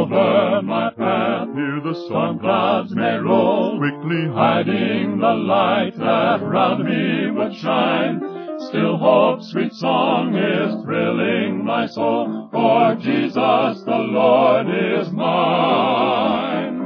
Over 0.07 0.63
my 0.63 0.91
path, 0.91 1.49
here 1.53 1.81
the 1.83 1.95
storm 2.07 2.39
clouds 2.39 2.95
may 2.95 3.17
roll, 3.17 3.77
quickly 3.77 4.29
hiding 4.33 5.19
the 5.19 5.35
light 5.35 5.99
that 5.99 6.43
round 6.43 6.85
me 6.85 7.29
would 7.33 7.53
shine. 7.57 8.21
Still 8.69 8.99
hope's 8.99 9.49
sweet 9.49 9.73
song 9.73 10.37
is 10.37 10.85
thrilling 10.85 11.65
my 11.65 11.87
soul, 11.89 12.49
for 12.53 12.95
Jesus 12.95 13.83
the 13.83 13.99
Lord 13.99 14.69
is 14.69 15.11
mine. 15.11 16.79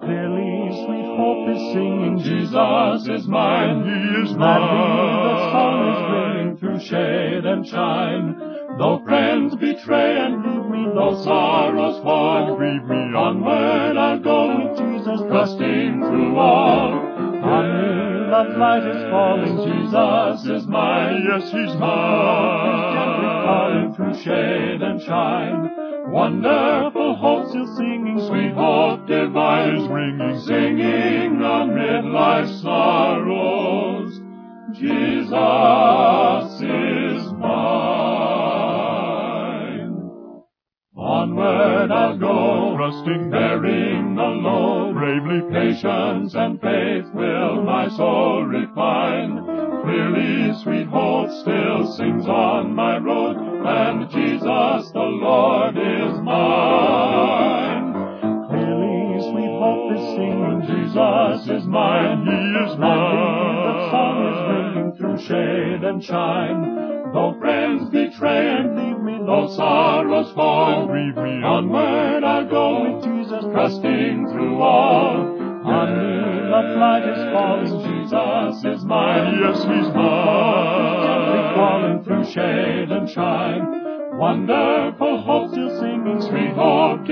Clearly 0.00 0.70
sweet 0.84 1.16
hope 1.16 1.48
is 1.54 1.62
singing, 1.72 2.18
Jesus 2.24 3.08
is 3.08 3.28
mine, 3.28 3.84
He 3.84 4.22
is 4.24 4.36
mine. 4.36 5.22
the 5.22 5.50
song 5.52 5.78
is 5.94 6.10
ringing 6.10 6.56
through 6.58 6.80
shade 6.80 7.44
and 7.44 7.64
shine. 7.64 8.36
Though 8.78 9.00
friends 9.04 9.54
betray 9.54 10.18
and 10.18 10.42
though 10.94 11.22
sorrows 11.22 12.02
fall, 12.02 12.56
grieve 12.56 12.84
me, 12.84 13.14
onward 13.14 13.96
I'll 13.96 14.18
go 14.18 14.58
with 14.58 14.78
Jesus, 14.78 15.20
trusting 15.28 16.00
through 16.00 16.36
all. 16.36 16.90
Me 16.92 18.04
that 18.30 18.58
light 18.58 18.84
is 18.84 19.02
falling, 19.10 19.56
Jesus 19.58 20.44
is 20.46 20.66
mine, 20.66 21.22
yes, 21.28 21.44
He's 21.52 21.76
mine. 21.76 22.94
Gently 22.94 23.96
through 23.96 24.14
shade 24.22 24.82
and 24.82 25.00
shine. 25.02 25.70
Wonderful 26.10 27.16
hope 27.16 27.48
still 27.48 27.66
singing, 27.76 28.18
sweet 28.26 28.52
hope 28.54 29.06
divine 29.06 29.76
is 29.76 29.88
ringing, 29.88 30.40
singing 30.40 31.42
amid 31.42 32.04
life's 32.06 32.60
sorrows. 32.62 34.20
Jesus 34.72 36.60
is 36.60 37.32
mine. 37.32 38.03
Onward 41.36 41.90
I'll 41.90 42.16
go, 42.16 42.76
trusting, 42.76 43.28
bearing 43.28 44.14
the 44.14 44.22
load. 44.22 44.94
Bravely 44.94 45.42
patience 45.50 46.32
and 46.36 46.60
faith 46.60 47.06
will 47.12 47.60
my 47.64 47.88
soul 47.88 48.44
refine. 48.44 49.44
Clearly 49.82 50.54
sweet 50.62 50.86
hope 50.86 51.30
still 51.42 51.92
sings 51.96 52.28
on 52.28 52.72
my 52.72 52.98
road, 52.98 53.36
and 53.36 54.08
Jesus 54.10 54.92
the 54.92 55.00
Lord 55.00 55.76
is 55.76 56.20
mine. 56.22 57.92
Clearly 58.48 59.20
sweet 59.28 59.58
hope 59.58 59.92
is 59.92 60.06
singing, 60.14 60.62
Jesus 60.68 61.48
is 61.48 61.66
mine, 61.66 62.26
He 62.26 62.70
is 62.70 62.78
mine. 62.78 63.66
The 63.66 63.90
song 63.90 64.18
is 64.30 64.38
ringing 64.54 64.92
through 64.96 65.18
shade 65.18 65.82
and 65.82 66.04
shine. 66.04 66.73
Me, 70.94 71.42
onward 71.42 72.22
I'll 72.24 72.48
go 72.48 72.82
with 72.82 73.04
Jesus, 73.04 73.44
trusting 73.52 74.28
through 74.30 74.62
all. 74.62 75.42
On 75.64 75.88
me 75.98 76.14
the 76.50 76.62
light 76.78 77.08
is 77.08 77.32
falling, 77.32 77.74
Jesus 77.82 78.64
is 78.64 78.84
mine, 78.84 79.40
yes, 79.40 79.58
He's 79.58 79.92
mine. 79.94 81.04
Gently 81.04 82.04
through 82.04 82.24
shade 82.32 82.90
and 82.90 83.10
shine. 83.10 84.18
Wonderful 84.18 85.22
hope 85.22 85.50
still 85.50 85.80
singing, 85.80 86.20
sweet 86.22 86.54
hope 86.54 87.04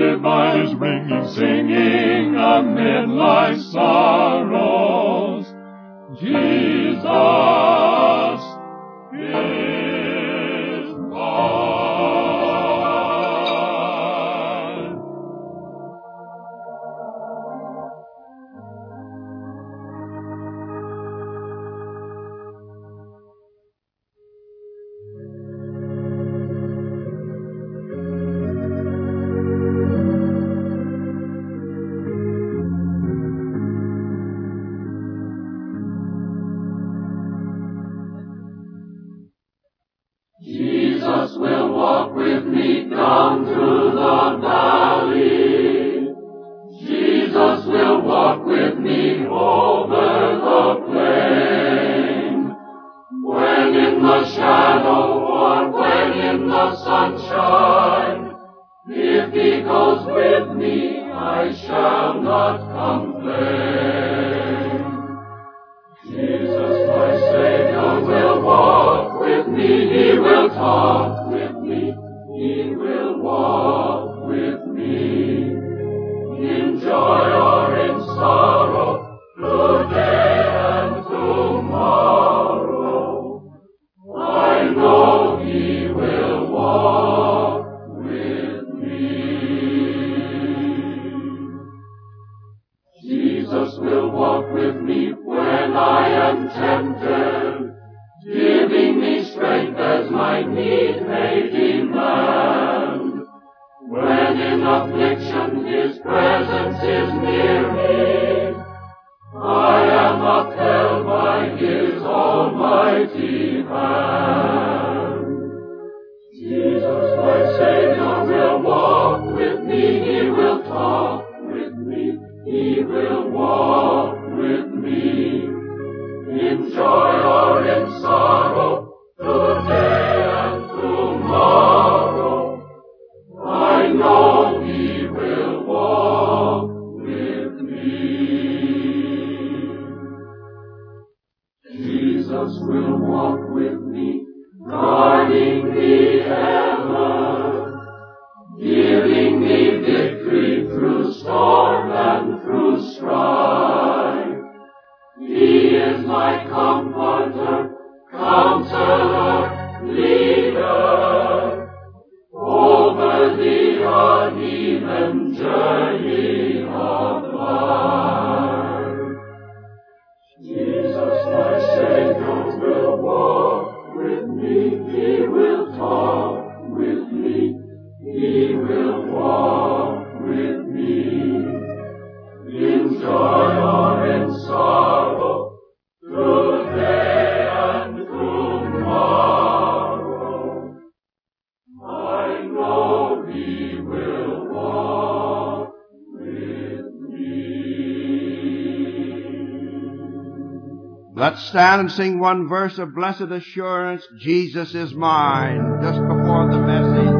stand 201.53 201.81
and 201.81 201.91
sing 201.91 202.19
one 202.19 202.47
verse 202.49 202.79
of 202.79 202.95
blessed 202.95 203.29
assurance, 203.29 204.03
Jesus 204.17 204.73
is 204.73 204.91
mine, 204.95 205.77
just 205.83 205.99
before 205.99 206.49
the 206.51 206.57
message 206.57 207.13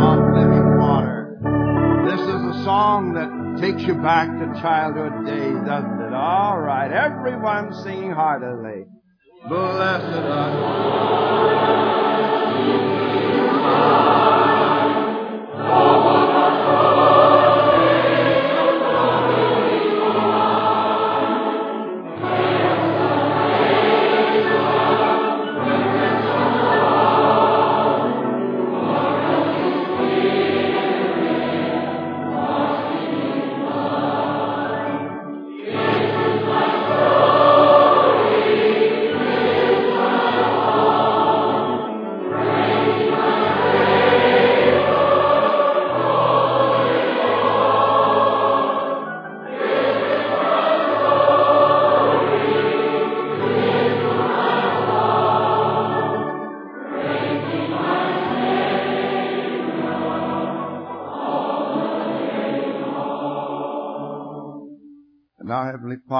on 0.00 0.32
living 0.32 0.78
water. 0.78 1.36
This 2.06 2.18
is 2.18 2.28
a 2.56 2.64
song 2.64 3.12
that 3.12 3.60
takes 3.60 3.82
you 3.82 3.96
back 3.96 4.30
to 4.30 4.58
childhood 4.62 5.26
days, 5.26 5.58
doesn't 5.66 6.00
it? 6.00 6.14
All 6.14 6.58
right, 6.58 6.90
everyone 6.90 7.74
singing 7.84 8.12
heartily. 8.12 8.86
Blessed 9.50 10.16
assurance. 10.16 11.04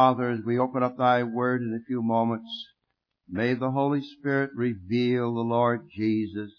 Father, 0.04 0.28
as 0.28 0.40
we 0.44 0.58
open 0.58 0.82
up 0.82 0.98
Thy 0.98 1.22
Word 1.22 1.62
in 1.62 1.72
a 1.72 1.86
few 1.86 2.02
moments, 2.02 2.50
may 3.26 3.54
the 3.54 3.70
Holy 3.70 4.02
Spirit 4.02 4.50
reveal 4.54 5.32
the 5.32 5.40
Lord 5.40 5.88
Jesus 5.96 6.50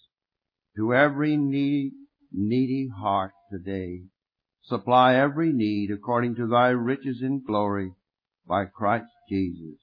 to 0.76 0.96
every 0.96 1.38
needy, 1.38 2.90
heart 3.00 3.34
today. 3.52 4.00
Supply 4.64 5.14
every 5.14 5.54
need 5.54 5.92
according 5.92 6.38
to 6.38 6.48
Thy 6.48 6.70
riches 6.70 7.20
in 7.22 7.44
glory 7.46 7.92
by 8.48 8.66
Christ 8.66 9.06
Jesus. 9.30 9.78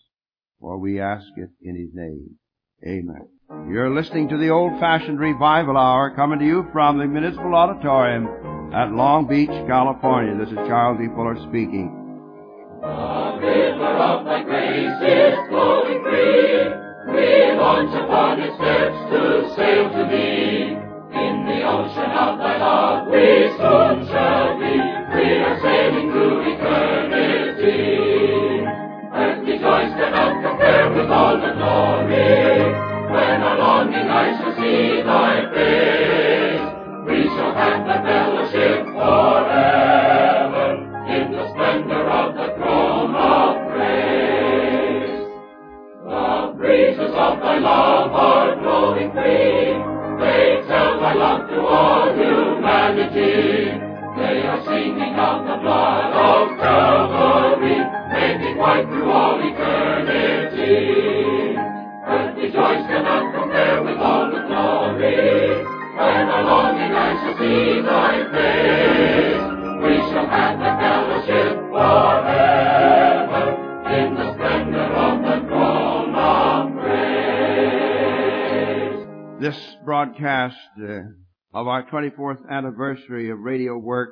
For 0.58 0.76
we 0.76 1.00
ask 1.00 1.28
it 1.36 1.50
in 1.62 1.76
His 1.76 1.90
name. 1.94 2.38
Amen. 2.84 3.28
You're 3.70 3.94
listening 3.94 4.28
to 4.30 4.38
the 4.38 4.50
old-fashioned 4.50 5.20
revival 5.20 5.76
hour 5.76 6.12
coming 6.16 6.40
to 6.40 6.44
you 6.44 6.66
from 6.72 6.98
the 6.98 7.06
Municipal 7.06 7.54
Auditorium 7.54 8.26
at 8.74 8.90
Long 8.90 9.28
Beach, 9.28 9.50
California. 9.68 10.36
This 10.36 10.50
is 10.50 10.66
Charles 10.66 11.00
E. 11.00 11.06
Fuller 11.14 11.36
speaking. 11.48 12.01
The 12.82 13.38
river 13.38 13.94
of 13.94 14.24
thy 14.24 14.42
grace 14.42 14.98
is 15.06 15.38
flowing 15.48 16.02
free, 16.02 16.66
We 17.14 17.54
launch 17.54 17.94
upon 17.94 18.40
its 18.40 18.58
depths 18.58 18.98
to 19.06 19.54
sail 19.54 19.86
to 19.86 20.02
thee. 20.10 20.74
In 21.14 21.46
the 21.46 21.62
ocean 21.62 22.10
of 22.10 22.38
thy 22.42 22.58
love 22.58 23.06
we 23.06 23.54
soon 23.54 24.02
shall 24.10 24.58
be. 24.58 24.74
We 25.14 25.26
are 25.46 25.60
sailing 25.62 26.10
through 26.10 26.42
eternity. 26.42 27.86
Earthly 29.14 29.58
joys 29.62 29.92
cannot 29.94 30.42
compare 30.42 30.90
with 30.90 31.08
all 31.08 31.38
the 31.38 31.54
glory. 31.54 32.66
When 33.14 33.42
our 33.46 33.58
longing 33.58 34.10
eyes 34.10 34.36
shall 34.42 34.56
see 34.58 35.02
thy 35.06 35.46
face, 35.54 36.66
we 37.06 37.30
shall 37.30 37.54
have 37.54 37.86
the 37.86 38.02
fellowship 38.02 38.86
forever 38.86 39.31
Breezes 46.72 47.12
of 47.12 47.38
thy 47.44 47.58
love 47.58 48.12
are 48.12 48.56
blowing 48.56 49.12
free. 49.12 49.76
They 50.24 50.64
tell 50.66 50.96
thy 51.04 51.12
love 51.12 51.46
to 51.50 51.60
all 51.60 52.08
humanity. 52.16 53.76
They 54.16 54.40
are 54.48 54.64
singing 54.64 55.14
of 55.20 55.44
the 55.44 55.56
blood 55.60 56.16
of 56.16 56.56
Calvary, 56.56 57.76
making 58.08 58.56
white 58.56 58.88
through 58.88 59.10
all 59.12 59.36
eternity. 59.36 60.80
Earthly 62.08 62.48
joys 62.48 62.86
cannot 62.88 63.34
compare 63.36 63.82
with 63.82 63.98
all 63.98 64.32
the 64.32 64.40
glory. 64.48 65.60
When 65.92 66.24
our 66.32 66.42
longing 66.42 66.92
eyes 66.96 67.20
shall 67.20 67.36
see 67.36 67.82
thy 67.84 68.16
face, 68.32 69.44
we 69.84 69.94
shall 70.08 70.24
have 70.24 70.56
the 70.56 70.72
fellowship 70.80 71.52
forever 71.68 72.51
This 79.42 79.76
broadcast 79.84 80.56
uh, 80.80 81.00
of 81.52 81.66
our 81.66 81.84
24th 81.90 82.48
anniversary 82.48 83.28
of 83.28 83.40
radio 83.40 83.76
work 83.76 84.10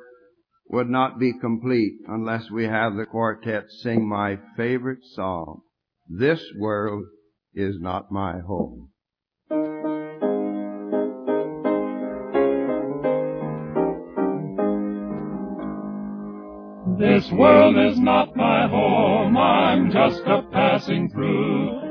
would 0.67 0.89
not 0.89 1.19
be 1.19 1.31
complete 1.39 1.99
unless 2.05 2.51
we 2.51 2.65
have 2.65 2.97
the 2.97 3.05
quartet 3.05 3.63
sing 3.81 4.09
my 4.09 4.39
favorite 4.57 4.99
song, 5.15 5.61
This 6.09 6.43
World 6.59 7.05
is 7.53 7.77
Not 7.79 8.11
My 8.11 8.39
Home. 8.45 8.89
This 16.99 17.31
world 17.31 17.77
is 17.77 17.97
not 17.97 18.35
my 18.35 18.67
home, 18.67 19.37
I'm 19.37 19.91
just 19.91 20.23
a 20.25 20.41
passing 20.51 21.09
through. 21.09 21.90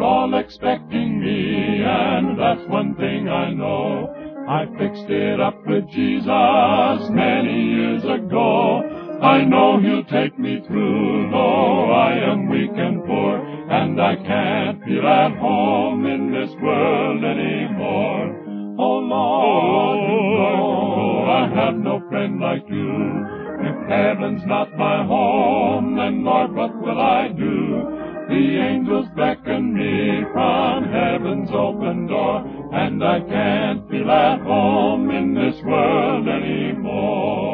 They're 0.00 0.08
all 0.08 0.34
expecting 0.38 1.20
me, 1.20 1.84
and 1.84 2.40
that's 2.40 2.66
one 2.70 2.94
thing 2.94 3.28
I 3.28 3.50
know. 3.50 4.08
I 4.48 4.64
fixed 4.78 5.10
it 5.10 5.38
up 5.38 5.60
with 5.66 5.90
Jesus 5.90 7.10
many 7.10 7.74
years 7.76 8.02
ago. 8.04 8.80
I 9.20 9.44
know 9.44 9.78
He'll 9.78 10.04
take 10.04 10.38
me 10.38 10.64
through, 10.66 11.28
though 11.30 11.92
I 11.92 12.14
am 12.14 12.48
weak 12.48 12.70
and 12.76 13.04
poor, 13.04 13.44
and 13.44 14.00
I 14.00 14.16
can't 14.16 14.82
feel 14.84 15.06
at 15.06 15.36
home 15.36 16.06
in 16.06 16.32
this 16.32 16.50
world 16.62 17.22
anymore. 17.22 18.76
Oh 18.78 18.98
Lord, 19.04 19.98
you 20.00 20.38
know 20.38 21.26
I 21.28 21.62
have 21.62 21.74
no 21.74 22.00
friend 22.08 22.40
like 22.40 22.64
you. 22.70 23.26
If 23.68 23.90
heaven's 23.90 24.46
not 24.46 24.74
my 24.78 25.04
home, 25.04 25.94
then 25.96 26.24
Lord, 26.24 26.54
what 26.54 26.74
will 26.80 26.98
I 26.98 27.28
do? 27.28 27.99
The 28.30 28.58
angels 28.60 29.08
beckon 29.16 29.74
me 29.74 30.22
from 30.32 30.84
heaven's 30.84 31.50
open 31.50 32.06
door, 32.06 32.44
and 32.72 33.02
I 33.02 33.18
can't 33.22 33.90
feel 33.90 34.08
at 34.08 34.40
home 34.42 35.10
in 35.10 35.34
this 35.34 35.60
world 35.64 36.28
anymore. 36.28 37.50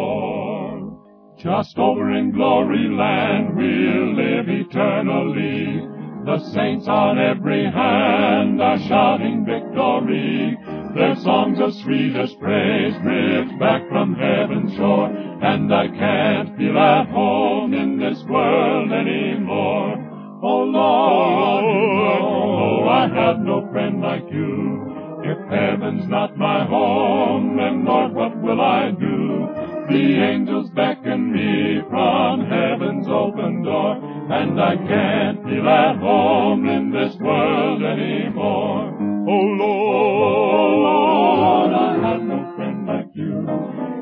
Just 1.38 1.78
over 1.78 2.12
in 2.12 2.30
glory 2.32 2.90
land 2.90 3.56
we'll 3.56 4.16
live 4.16 4.50
eternally. 4.50 5.80
The 6.26 6.40
saints 6.52 6.86
on 6.88 7.18
every 7.18 7.64
hand 7.64 8.60
are 8.60 8.78
shouting 8.80 9.46
victory. 9.46 10.58
Their 10.94 11.16
songs 11.16 11.58
of 11.58 11.72
sweetest 11.72 12.38
praise 12.38 12.92
drift 13.00 13.58
back 13.58 13.88
from 13.88 14.14
heaven's 14.14 14.74
shore, 14.74 15.06
and 15.06 15.72
I 15.72 15.88
can't 15.88 16.54
feel 16.58 16.76
at 16.76 17.08
home 17.08 17.72
in 17.72 17.96
this 17.98 18.22
world 18.24 18.92
anymore. 18.92 20.05
Oh 20.48 20.62
Lord, 20.62 21.64
you 21.64 21.70
know 22.06 22.88
I 22.88 23.08
have 23.08 23.40
no 23.40 23.68
friend 23.72 24.00
like 24.00 24.30
you. 24.30 25.20
If 25.24 25.38
heaven's 25.50 26.06
not 26.06 26.36
my 26.38 26.64
home, 26.64 27.56
then 27.56 27.84
Lord, 27.84 28.14
what 28.14 28.40
will 28.40 28.60
I 28.60 28.92
do? 28.92 29.48
The 29.88 30.22
angels 30.22 30.70
beckon 30.70 31.32
me 31.32 31.82
from 31.90 32.46
heaven's 32.46 33.08
open 33.08 33.64
door, 33.64 33.96
and 34.30 34.60
I 34.60 34.76
can't 34.76 35.42
feel 35.42 35.68
at 35.68 35.96
home 35.96 36.68
in 36.68 36.92
this 36.92 37.16
world 37.16 37.82
anymore. 37.82 38.94
Oh, 39.28 39.58
oh 39.62 40.76
Lord, 40.86 41.72
I 41.74 42.08
have 42.08 42.22
no 42.22 42.52
friend 42.54 42.86
like 42.86 43.10
you. 43.14 43.95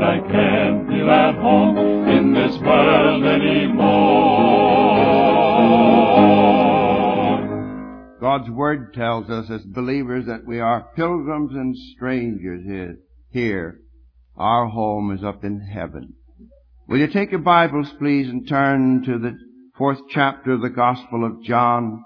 And 0.00 0.04
I 0.04 0.18
can't 0.32 0.88
feel 0.88 1.10
at 1.10 1.34
home 1.34 1.76
in 2.08 2.32
this 2.32 2.56
world 2.58 3.24
anymore. 3.24 3.80
God's 8.20 8.50
Word 8.50 8.94
tells 8.94 9.28
us 9.28 9.50
as 9.50 9.62
believers 9.62 10.26
that 10.26 10.46
we 10.46 10.60
are 10.60 10.88
pilgrims 10.96 11.52
and 11.52 11.76
strangers 11.94 12.96
here. 13.30 13.80
Our 14.36 14.68
home 14.68 15.12
is 15.12 15.22
up 15.22 15.44
in 15.44 15.60
heaven. 15.60 16.14
Will 16.88 16.98
you 16.98 17.08
take 17.08 17.30
your 17.30 17.40
Bibles, 17.40 17.92
please, 17.98 18.28
and 18.28 18.48
turn 18.48 19.02
to 19.04 19.18
the 19.18 19.36
fourth 19.76 20.00
chapter 20.10 20.52
of 20.52 20.62
the 20.62 20.70
Gospel 20.70 21.24
of 21.24 21.42
John? 21.42 22.04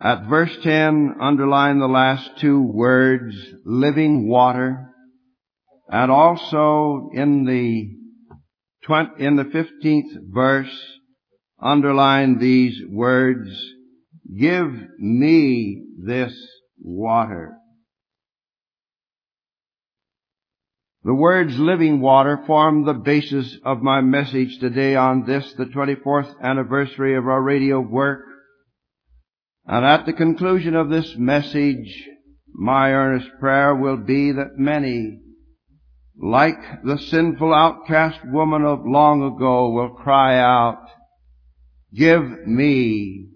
At 0.00 0.28
verse 0.28 0.56
10, 0.62 1.16
underline 1.20 1.80
the 1.80 1.88
last 1.88 2.38
two 2.38 2.62
words, 2.62 3.34
living 3.64 4.28
water. 4.28 4.89
And 5.90 6.10
also 6.10 7.10
in 7.12 7.44
the 7.44 7.96
in 9.18 9.36
the 9.36 9.44
15th 9.44 10.32
verse, 10.32 10.98
underline 11.60 12.38
these 12.38 12.80
words, 12.88 13.50
give 14.36 14.72
me 14.98 15.84
this 16.04 16.34
water. 16.80 17.52
The 21.02 21.14
words 21.14 21.58
living 21.58 22.00
water 22.00 22.42
form 22.46 22.84
the 22.84 22.94
basis 22.94 23.56
of 23.64 23.80
my 23.80 24.00
message 24.00 24.58
today 24.58 24.96
on 24.96 25.24
this, 25.24 25.52
the 25.54 25.64
24th 25.64 26.34
anniversary 26.42 27.16
of 27.16 27.26
our 27.26 27.40
radio 27.40 27.80
work. 27.80 28.20
And 29.66 29.84
at 29.84 30.04
the 30.04 30.12
conclusion 30.12 30.74
of 30.74 30.90
this 30.90 31.14
message, 31.16 32.08
my 32.52 32.92
earnest 32.92 33.30
prayer 33.38 33.74
will 33.74 33.96
be 33.96 34.32
that 34.32 34.58
many, 34.58 35.20
like 36.22 36.82
the 36.84 36.98
sinful 36.98 37.54
outcast 37.54 38.18
woman 38.26 38.62
of 38.62 38.80
long 38.84 39.22
ago, 39.22 39.70
will 39.70 39.90
cry 39.90 40.38
out, 40.38 40.86
give 41.94 42.46
me 42.46 43.28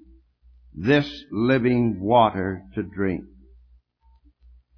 this 0.75 1.25
living 1.33 1.99
water 1.99 2.63
to 2.75 2.83
drink. 2.83 3.25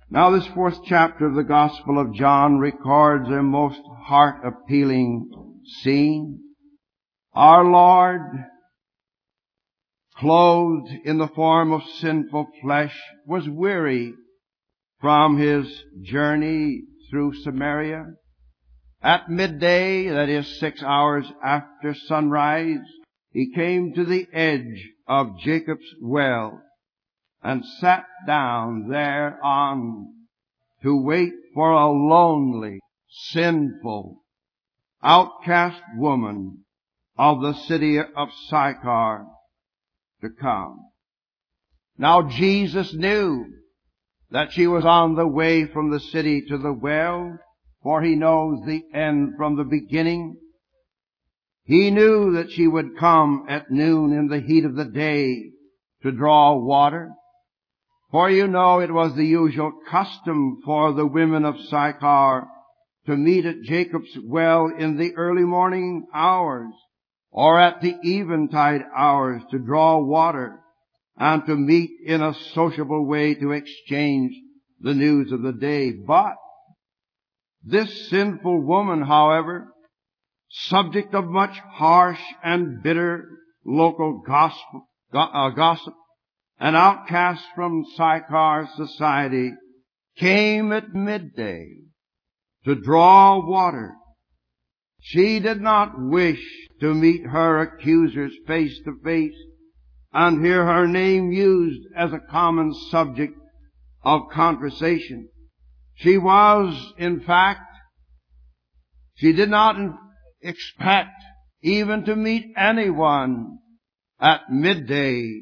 Now 0.09 0.31
this 0.31 0.47
fourth 0.47 0.79
chapter 0.85 1.27
of 1.27 1.35
the 1.35 1.43
Gospel 1.43 1.99
of 1.99 2.15
John 2.15 2.59
records 2.59 3.29
a 3.29 3.43
most 3.43 3.81
heart-appealing 4.05 5.29
scene. 5.81 6.39
Our 7.35 7.65
Lord 7.65 8.21
clothed 10.17 10.93
in 11.05 11.19
the 11.19 11.29
form 11.29 11.73
of 11.73 11.83
sinful 11.99 12.47
flesh, 12.63 12.97
was 13.27 13.49
weary 13.49 14.15
from 15.01 15.39
his 15.39 15.67
journey 16.03 16.83
through 17.11 17.35
Samaria. 17.43 18.07
At 19.03 19.31
midday, 19.31 20.09
that 20.09 20.29
is 20.29 20.59
six 20.59 20.83
hours 20.83 21.27
after 21.45 21.95
sunrise, 21.95 22.79
he 23.31 23.53
came 23.53 23.93
to 23.95 24.05
the 24.05 24.27
edge 24.33 24.89
of 25.07 25.39
Jacob's 25.39 25.95
well 26.01 26.63
and 27.43 27.65
sat 27.81 28.05
down 28.27 28.89
thereon 28.89 30.13
to 30.83 30.97
wait 30.97 31.33
for 31.55 31.71
a 31.71 31.87
lonely, 31.87 32.81
sinful, 33.09 34.23
outcast 35.03 35.81
woman 35.97 36.65
of 37.19 37.41
the 37.41 37.53
city 37.53 37.99
of 37.99 38.29
Sychar 38.49 39.27
to 40.23 40.31
come. 40.31 40.81
Now 41.99 42.29
Jesus 42.29 42.93
knew 42.95 43.47
that 44.31 44.53
she 44.53 44.67
was 44.67 44.85
on 44.85 45.15
the 45.15 45.27
way 45.27 45.67
from 45.67 45.91
the 45.91 46.01
city 46.01 46.43
to 46.49 46.59
the 46.59 46.73
well, 46.73 47.39
for 47.83 48.03
he 48.03 48.17
knows 48.17 48.59
the 48.67 48.83
end 48.93 49.35
from 49.37 49.57
the 49.57 49.65
beginning. 49.65 50.37
He 51.65 51.91
knew 51.91 52.33
that 52.33 52.51
she 52.51 52.67
would 52.67 52.99
come 52.99 53.47
at 53.49 53.71
noon 53.71 54.13
in 54.13 54.29
the 54.29 54.41
heat 54.41 54.65
of 54.65 54.75
the 54.75 54.85
day 54.85 55.51
to 56.03 56.13
draw 56.13 56.57
water. 56.57 57.11
For 58.11 58.31
you 58.31 58.47
know 58.47 58.81
it 58.81 58.93
was 58.93 59.15
the 59.15 59.27
usual 59.27 59.73
custom 59.91 60.61
for 60.65 60.93
the 60.93 61.07
women 61.07 61.45
of 61.45 61.61
Sychar 61.61 62.47
to 63.07 63.17
meet 63.17 63.47
at 63.47 63.63
Jacob's 63.63 64.17
well 64.25 64.71
in 64.77 64.97
the 64.97 65.15
early 65.17 65.45
morning 65.45 66.07
hours 66.15 66.73
or 67.31 67.61
at 67.61 67.81
the 67.81 67.97
eventide 68.03 68.83
hours 68.97 69.43
to 69.51 69.59
draw 69.59 69.99
water 69.99 70.61
and 71.19 71.47
to 71.47 71.55
meet 71.55 71.91
in 72.05 72.23
a 72.23 72.35
sociable 72.55 73.07
way 73.07 73.35
to 73.35 73.53
exchange 73.53 74.33
the 74.81 74.95
news 74.95 75.33
of 75.33 75.43
the 75.43 75.53
day. 75.53 75.93
But 75.93 76.35
this 77.65 78.09
sinful 78.11 78.63
woman, 78.63 79.03
however, 79.03 79.69
subject 80.51 81.15
of 81.15 81.25
much 81.25 81.59
harsh 81.59 82.21
and 82.45 82.83
bitter 82.83 83.29
local 83.65 84.23
gospel, 84.27 84.89
uh, 85.13 85.51
gossip, 85.51 85.95
an 86.59 86.77
outcast 86.77 87.45
from 87.55 87.85
Sychar 87.97 88.69
society, 88.77 89.53
came 90.17 90.73
at 90.73 90.95
midday 90.95 91.69
to 92.65 92.75
draw 92.75 93.45
water. 93.47 93.95
She 95.01 95.41
did 95.41 95.61
not 95.61 95.93
wish 95.97 96.43
to 96.81 96.95
meet 96.95 97.25
her 97.27 97.61
accusers 97.61 98.33
face 98.47 98.79
to 98.85 98.99
face 99.05 99.37
and 100.13 100.45
hear 100.45 100.65
her 100.65 100.87
name 100.87 101.33
used 101.33 101.83
as 101.97 102.13
a 102.13 102.21
common 102.31 102.73
subject 102.91 103.35
of 104.03 104.29
conversation. 104.33 105.29
She 105.97 106.19
was, 106.19 106.93
in 106.99 107.21
fact, 107.21 107.61
she 109.15 109.33
did 109.33 109.49
not 109.49 109.77
expect 110.43 111.23
even 111.63 112.05
to 112.05 112.15
meet 112.15 112.53
anyone 112.57 113.59
at 114.21 114.51
midday 114.51 115.41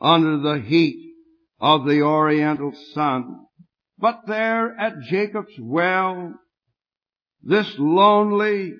under 0.00 0.38
the 0.38 0.60
heat 0.60 1.14
of 1.60 1.86
the 1.86 2.02
oriental 2.02 2.72
sun. 2.94 3.46
But 3.98 4.22
there 4.26 4.74
at 4.78 5.00
Jacob's 5.08 5.54
well, 5.60 6.34
this 7.42 7.72
lonely, 7.78 8.72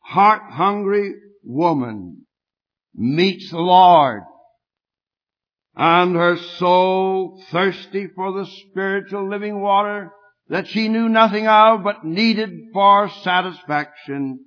heart-hungry 0.00 1.14
woman 1.42 2.26
meets 2.94 3.50
the 3.50 3.58
Lord 3.58 4.22
and 5.74 6.14
her 6.14 6.36
soul 6.36 7.42
thirsty 7.50 8.06
for 8.14 8.32
the 8.32 8.46
spiritual 8.46 9.28
living 9.28 9.60
water 9.60 10.10
that 10.48 10.68
she 10.68 10.88
knew 10.88 11.08
nothing 11.08 11.46
of 11.46 11.82
but 11.82 12.04
needed 12.04 12.50
for 12.72 13.08
satisfaction. 13.22 14.44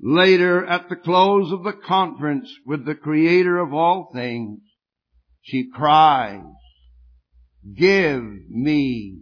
Later, 0.00 0.64
at 0.64 0.88
the 0.88 0.96
close 0.96 1.52
of 1.52 1.62
the 1.62 1.74
conference 1.74 2.50
with 2.66 2.84
the 2.86 2.94
Creator 2.94 3.58
of 3.58 3.74
all 3.74 4.10
things, 4.12 4.60
she 5.42 5.68
cries, 5.72 6.42
Give 7.76 8.22
me 8.48 9.18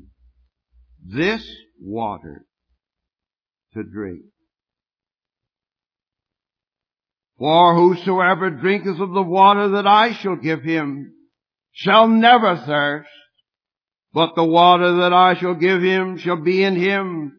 this 1.05 1.45
water 1.81 2.47
to 3.75 3.83
drink. 3.83 4.23
For 7.39 7.75
whosoever 7.75 8.51
drinketh 8.51 8.99
of 8.99 9.13
the 9.13 9.23
water 9.23 9.69
that 9.71 9.87
I 9.87 10.13
shall 10.13 10.37
give 10.37 10.63
him 10.63 11.15
shall 11.73 12.09
never 12.09 12.57
thirst, 12.57 13.09
but 14.13 14.35
the 14.35 14.45
water 14.45 14.97
that 14.97 15.13
I 15.13 15.35
shall 15.35 15.55
give 15.55 15.81
him 15.81 16.19
shall 16.19 16.43
be 16.43 16.65
in 16.65 16.75
him 16.75 17.35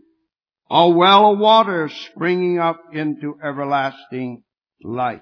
a 0.70 0.88
well 0.89 1.34
of 1.34 1.39
water 1.39 1.89
springing 1.89 2.60
up 2.60 2.80
into 2.93 3.36
everlasting 3.43 4.43
life. 4.84 5.22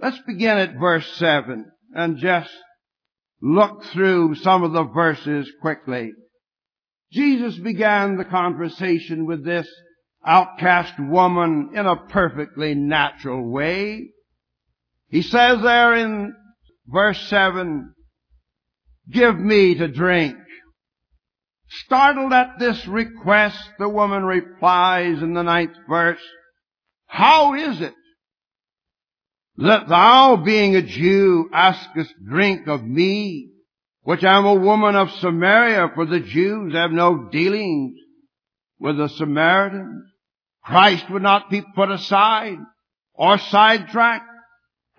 Let's 0.00 0.20
begin 0.26 0.58
at 0.58 0.74
verse 0.74 1.10
7 1.16 1.70
and 1.94 2.18
just 2.18 2.50
look 3.40 3.84
through 3.84 4.34
some 4.34 4.64
of 4.64 4.72
the 4.72 4.84
verses 4.84 5.50
quickly. 5.62 6.12
Jesus 7.12 7.56
began 7.58 8.16
the 8.16 8.24
conversation 8.24 9.26
with 9.26 9.44
this 9.44 9.68
outcast 10.24 10.94
woman 10.98 11.70
in 11.74 11.86
a 11.86 11.96
perfectly 11.96 12.74
natural 12.74 13.48
way. 13.50 14.10
He 15.08 15.22
says 15.22 15.60
there 15.62 15.94
in 15.94 16.34
verse 16.86 17.20
7, 17.28 17.94
give 19.10 19.38
me 19.38 19.74
to 19.74 19.88
drink. 19.88 20.36
Startled 21.84 22.32
at 22.32 22.58
this 22.58 22.86
request, 22.86 23.58
the 23.78 23.88
woman 23.88 24.24
replies 24.24 25.22
in 25.22 25.34
the 25.34 25.42
ninth 25.42 25.76
verse, 25.88 26.20
How 27.06 27.54
is 27.54 27.80
it 27.80 27.94
that 29.56 29.88
thou, 29.88 30.36
being 30.36 30.76
a 30.76 30.82
Jew, 30.82 31.48
askest 31.52 32.12
drink 32.24 32.68
of 32.68 32.84
me, 32.84 33.50
which 34.02 34.22
am 34.22 34.44
a 34.44 34.54
woman 34.54 34.96
of 34.96 35.10
Samaria, 35.12 35.92
for 35.94 36.04
the 36.04 36.20
Jews 36.20 36.74
have 36.74 36.90
no 36.90 37.28
dealings 37.30 37.98
with 38.78 38.98
the 38.98 39.08
Samaritans? 39.08 40.11
Christ 40.64 41.10
would 41.10 41.22
not 41.22 41.50
be 41.50 41.62
put 41.74 41.90
aside 41.90 42.58
or 43.14 43.38
sidetracked. 43.38 44.28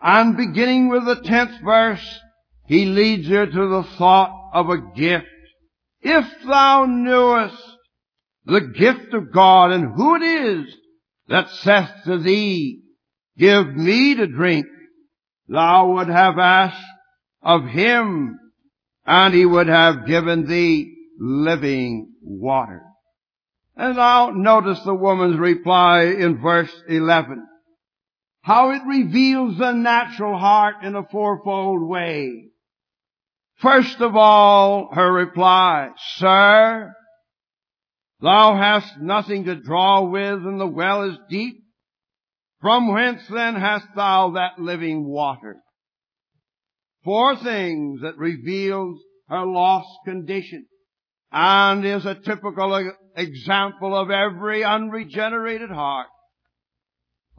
And 0.02 0.36
beginning 0.36 0.90
with 0.90 1.06
the 1.06 1.22
tenth 1.22 1.62
verse, 1.64 2.20
he 2.66 2.86
leads 2.86 3.28
her 3.30 3.46
to 3.46 3.68
the 3.70 3.84
thought 3.98 4.52
of 4.54 4.70
a 4.70 4.82
gift. 4.96 5.28
If 6.02 6.26
thou 6.46 6.86
knewest 6.86 7.56
the 8.46 8.62
gift 8.62 9.14
of 9.14 9.32
God 9.32 9.72
and 9.72 9.94
who 9.96 10.16
it 10.16 10.24
is 10.24 10.76
that 11.28 11.50
saith 11.50 11.90
to 12.06 12.18
thee, 12.20 12.82
give 13.38 13.68
me 13.74 14.16
to 14.16 14.28
drink, 14.28 14.66
thou 15.48 15.94
would 15.94 16.10
have 16.10 16.38
asked 16.38 16.84
of 17.42 17.64
him 17.66 18.38
and 19.06 19.34
he 19.34 19.46
would 19.46 19.68
have 19.68 20.06
given 20.06 20.46
thee 20.46 20.96
living 21.20 22.14
water. 22.22 22.84
And 23.76 23.96
now 23.96 24.30
notice 24.30 24.80
the 24.84 24.94
woman's 24.94 25.40
reply 25.40 26.04
in 26.04 26.40
verse 26.42 26.74
11. 26.88 27.48
How 28.42 28.72
it 28.72 28.82
reveals 28.86 29.58
the 29.58 29.72
natural 29.72 30.38
heart 30.38 30.84
in 30.84 30.96
a 30.96 31.08
fourfold 31.08 31.88
way. 31.88 32.50
First 33.56 34.00
of 34.02 34.16
all, 34.16 34.90
her 34.94 35.12
reply, 35.12 35.90
Sir, 36.18 36.94
thou 38.20 38.56
hast 38.56 39.00
nothing 39.00 39.46
to 39.46 39.56
draw 39.56 40.02
with 40.02 40.46
and 40.46 40.60
the 40.60 40.68
well 40.68 41.04
is 41.04 41.18
deep. 41.30 41.64
From 42.62 42.94
whence 42.94 43.22
then 43.28 43.56
hast 43.56 43.88
thou 43.96 44.32
that 44.32 44.60
living 44.60 45.06
water? 45.08 45.58
Four 47.04 47.36
things 47.38 48.02
that 48.02 48.18
reveals 48.18 49.00
her 49.30 49.46
lost 49.46 49.90
condition 50.06 50.68
and 51.34 51.84
is 51.84 52.06
a 52.06 52.14
typical 52.14 52.92
example 53.16 53.98
of 53.98 54.12
every 54.12 54.64
unregenerated 54.64 55.72
heart, 55.72 56.08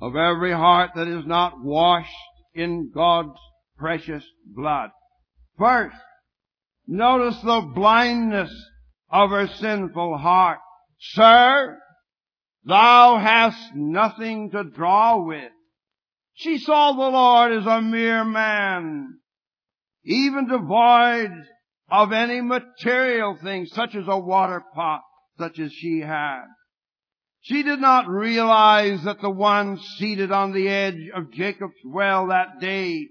of 0.01 0.17
every 0.17 0.51
heart 0.51 0.91
that 0.97 1.07
is 1.07 1.25
not 1.25 1.63
washed 1.63 2.11
in 2.55 2.91
God's 2.93 3.39
precious 3.79 4.25
blood. 4.45 4.91
First, 5.57 5.97
notice 6.89 7.41
the 7.43 7.71
blindness 7.73 8.53
of 9.11 9.31
her 9.31 9.47
sinful 9.47 10.19
heart. 10.19 10.59
Sir, 10.99 11.79
thou 12.65 13.19
hast 13.19 13.77
nothing 13.77 14.51
to 14.51 14.65
draw 14.65 15.25
with. 15.25 15.53
She 16.35 16.59
saw 16.59 16.93
the 16.93 17.17
Lord 17.17 17.53
as 17.53 17.67
a 17.67 17.81
mere 17.81 18.25
man, 18.25 19.21
even 20.05 20.49
devoid 20.49 21.31
of 21.97 22.11
any 22.11 22.41
material 22.41 23.39
thing 23.41 23.67
such 23.67 23.95
as 23.95 24.05
a 24.09 24.19
water 24.19 24.61
pot, 24.75 25.03
such 25.39 25.61
as 25.61 25.73
she 25.73 26.01
had. 26.01 26.43
She 27.41 27.63
did 27.63 27.79
not 27.79 28.09
realize 28.09 29.05
that 29.05 29.21
the 29.21 29.31
one 29.31 29.79
seated 29.79 30.33
on 30.33 30.53
the 30.53 30.67
edge 30.67 31.09
of 31.15 31.31
Jacob's 31.31 31.75
well 31.87 32.29
that 32.29 32.59
day 32.61 33.07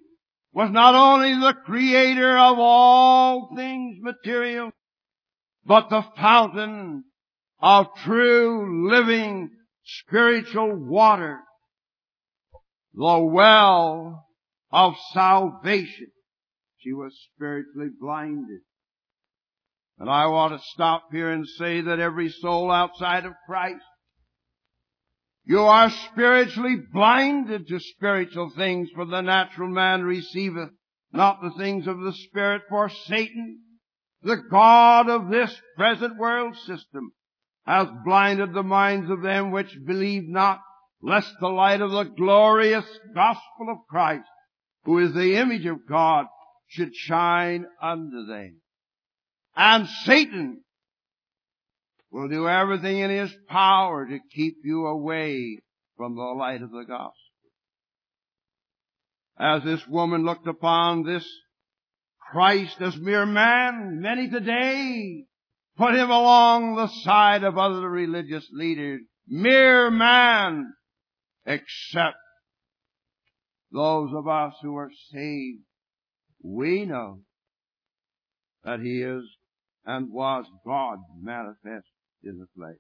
was 0.52 0.70
not 0.70 0.96
only 0.96 1.34
the 1.34 1.56
creator 1.66 2.38
of 2.38 2.60
all 2.60 3.56
things 3.56 4.00
material, 4.02 4.72
but 5.66 5.90
the 5.90 6.04
fountain 6.18 7.06
of 7.62 7.88
true 8.04 8.90
living 8.90 9.50
spiritual 9.86 10.76
water, 10.76 11.40
the 12.94 13.20
well 13.20 14.28
of 14.74 14.96
salvation. 15.14 16.08
She 16.80 16.92
was 16.92 17.18
spiritually 17.34 17.92
blinded. 17.98 18.60
And 20.04 20.12
I 20.12 20.26
want 20.28 20.52
to 20.52 20.68
stop 20.74 21.06
here 21.14 21.32
and 21.32 21.48
say 21.48 21.80
that 21.80 22.02
every 22.02 22.28
soul 22.28 22.70
outside 22.70 23.24
of 23.24 23.32
Christ 23.46 23.86
you 25.46 25.62
are 25.62 25.90
spiritually 26.12 26.76
blinded 26.92 27.70
to 27.70 27.80
spiritual 27.80 28.50
things, 28.50 28.90
for 28.94 29.06
the 29.06 29.22
natural 29.22 29.70
man 29.70 30.04
receiveth 30.04 30.72
not 31.14 31.42
the 31.42 31.54
things 31.58 31.88
of 31.88 32.02
the 32.02 32.12
Spirit, 32.12 32.64
for 32.68 32.90
Satan, 32.90 33.62
the 34.22 34.44
God 34.52 35.10
of 35.10 35.30
this 35.30 35.56
present 35.78 36.18
world 36.18 36.58
system, 36.58 37.14
has 37.66 37.88
blinded 38.04 38.54
the 38.54 38.62
minds 38.62 39.10
of 39.10 39.22
them 39.22 39.52
which 39.52 39.74
believe 39.86 40.28
not, 40.28 40.60
lest 41.02 41.32
the 41.40 41.48
light 41.48 41.80
of 41.80 41.92
the 41.92 42.04
glorious 42.04 42.86
gospel 43.16 43.70
of 43.70 43.78
Christ, 43.90 44.28
who 44.84 45.00
is 45.00 45.14
the 45.14 45.38
image 45.38 45.66
of 45.66 45.88
God, 45.88 46.26
should 46.68 46.94
shine 46.94 47.68
unto 47.82 48.26
them. 48.26 48.60
And 49.56 49.88
Satan 50.06 50.64
will 52.12 52.28
do 52.28 52.48
everything 52.48 53.00
in 53.00 53.10
his 53.10 53.34
power 53.48 54.06
to 54.06 54.20
keep 54.34 54.58
you 54.64 54.86
away 54.88 55.60
from 55.98 56.16
the 56.16 56.22
light 56.22 56.62
of 56.62 56.72
the 56.72 56.86
gospel. 56.88 57.14
As 59.38 59.64
this 59.64 59.86
woman 59.88 60.26
looked 60.26 60.48
upon 60.48 61.04
this 61.04 61.28
Christ 62.32 62.82
as 62.82 62.98
mere 62.98 63.26
man, 63.26 64.00
many 64.02 64.30
today 64.30 65.26
put 65.78 65.96
him 65.96 66.10
along 66.10 66.76
the 66.76 66.88
side 66.88 67.44
of 67.44 67.58
other 67.58 67.90
religious 67.90 68.48
leaders. 68.52 69.02
Mere 69.28 69.90
man, 69.90 70.74
except 71.46 72.18
those 73.72 74.12
of 74.14 74.28
us 74.28 74.54
who 74.62 74.76
are 74.76 74.92
saved. 75.12 75.64
We 76.44 76.86
know 76.86 77.22
that 78.64 78.80
he 78.80 79.02
is 79.02 79.24
and 79.86 80.12
was 80.12 80.46
God 80.66 81.00
manifest 81.22 81.88
in 82.24 82.40
the 82.40 82.48
flesh. 82.56 82.78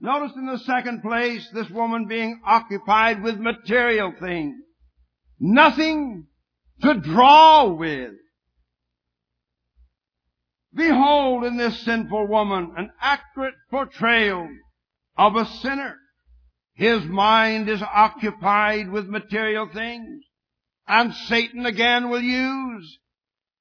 Notice 0.00 0.32
in 0.34 0.46
the 0.46 0.58
second 0.58 1.02
place, 1.02 1.48
this 1.54 1.70
woman 1.70 2.06
being 2.08 2.40
occupied 2.44 3.22
with 3.22 3.38
material 3.38 4.12
things. 4.18 4.56
Nothing 5.38 6.26
to 6.82 6.94
draw 6.94 7.68
with. 7.68 8.14
Behold 10.74 11.44
in 11.44 11.56
this 11.56 11.78
sinful 11.84 12.26
woman 12.26 12.72
an 12.76 12.90
accurate 13.00 13.54
portrayal 13.70 14.48
of 15.16 15.36
a 15.36 15.46
sinner. 15.46 15.96
His 16.74 17.04
mind 17.04 17.68
is 17.68 17.82
occupied 17.82 18.90
with 18.90 19.06
material 19.06 19.68
things. 19.72 20.24
And 20.88 21.14
Satan 21.14 21.64
again 21.66 22.08
will 22.08 22.22
use 22.22 22.98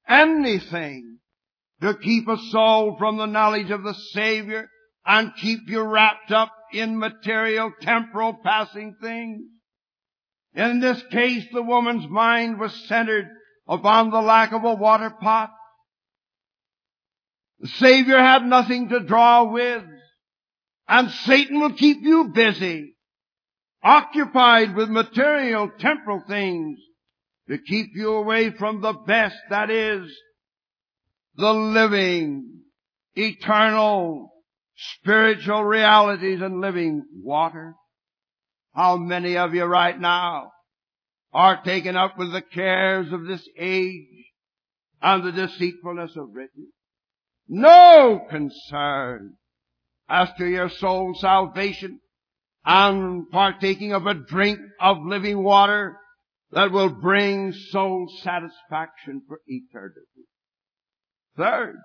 anything 0.07 1.10
to 1.81 1.95
keep 1.95 2.27
a 2.27 2.37
soul 2.49 2.95
from 2.97 3.17
the 3.17 3.25
knowledge 3.25 3.71
of 3.71 3.83
the 3.83 3.95
Savior 4.11 4.69
and 5.05 5.35
keep 5.35 5.61
you 5.67 5.81
wrapped 5.81 6.31
up 6.31 6.51
in 6.71 6.97
material, 6.97 7.71
temporal, 7.81 8.33
passing 8.43 8.95
things. 9.01 9.41
In 10.53 10.79
this 10.79 11.01
case, 11.11 11.45
the 11.51 11.63
woman's 11.63 12.07
mind 12.07 12.59
was 12.59 12.73
centered 12.87 13.27
upon 13.67 14.11
the 14.11 14.21
lack 14.21 14.51
of 14.51 14.63
a 14.63 14.75
water 14.75 15.09
pot. 15.09 15.51
The 17.59 17.67
Savior 17.67 18.17
had 18.17 18.43
nothing 18.43 18.89
to 18.89 18.99
draw 18.99 19.51
with, 19.51 19.83
and 20.87 21.09
Satan 21.11 21.59
will 21.59 21.73
keep 21.73 22.01
you 22.01 22.31
busy, 22.33 22.95
occupied 23.83 24.75
with 24.75 24.89
material, 24.89 25.71
temporal 25.79 26.23
things 26.27 26.79
to 27.49 27.57
keep 27.57 27.91
you 27.95 28.13
away 28.13 28.51
from 28.51 28.81
the 28.81 28.93
best 28.93 29.37
that 29.49 29.69
is 29.69 30.11
the 31.35 31.51
living, 31.51 32.61
eternal, 33.15 34.31
spiritual 34.75 35.63
realities 35.63 36.41
and 36.41 36.61
living 36.61 37.03
water. 37.23 37.75
How 38.73 38.97
many 38.97 39.37
of 39.37 39.53
you 39.53 39.65
right 39.65 39.99
now 39.99 40.51
are 41.33 41.61
taken 41.63 41.95
up 41.95 42.17
with 42.17 42.31
the 42.31 42.41
cares 42.41 43.11
of 43.11 43.25
this 43.25 43.47
age 43.57 44.25
and 45.01 45.23
the 45.23 45.31
deceitfulness 45.31 46.15
of 46.15 46.33
riches? 46.33 46.71
No 47.47 48.25
concern 48.29 49.35
as 50.07 50.29
to 50.37 50.45
your 50.45 50.69
soul 50.69 51.15
salvation 51.19 51.99
and 52.65 53.29
partaking 53.29 53.93
of 53.93 54.05
a 54.05 54.13
drink 54.13 54.59
of 54.79 54.97
living 55.05 55.43
water 55.43 55.97
that 56.51 56.71
will 56.71 56.89
bring 56.89 57.53
soul 57.53 58.11
satisfaction 58.21 59.21
for 59.27 59.39
eternity. 59.47 60.27
Third, 61.37 61.75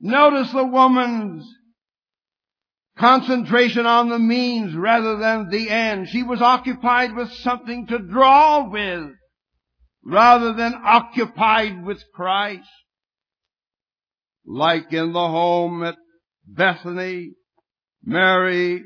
notice 0.00 0.52
the 0.52 0.64
woman's 0.64 1.46
concentration 2.98 3.86
on 3.86 4.10
the 4.10 4.18
means 4.18 4.74
rather 4.74 5.16
than 5.16 5.48
the 5.48 5.70
end. 5.70 6.08
She 6.08 6.22
was 6.22 6.42
occupied 6.42 7.14
with 7.14 7.32
something 7.32 7.86
to 7.86 7.98
draw 7.98 8.68
with 8.68 9.12
rather 10.04 10.52
than 10.52 10.74
occupied 10.84 11.84
with 11.84 12.02
Christ. 12.14 12.68
Like 14.44 14.92
in 14.92 15.12
the 15.12 15.18
home 15.18 15.82
at 15.82 15.96
Bethany, 16.46 17.32
Mary 18.02 18.82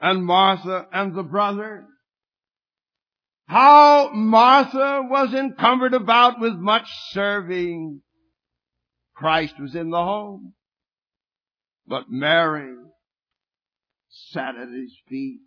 and 0.00 0.24
Martha 0.24 0.86
and 0.92 1.14
the 1.14 1.22
brother. 1.22 1.86
How 3.46 4.10
Martha 4.12 5.02
was 5.08 5.34
encumbered 5.34 5.94
about 5.94 6.40
with 6.40 6.54
much 6.54 6.88
serving 7.10 8.00
Christ 9.22 9.54
was 9.60 9.76
in 9.76 9.90
the 9.90 10.02
home. 10.02 10.54
But 11.86 12.10
Mary 12.10 12.74
sat 14.30 14.56
at 14.56 14.68
his 14.68 14.92
feet 15.08 15.42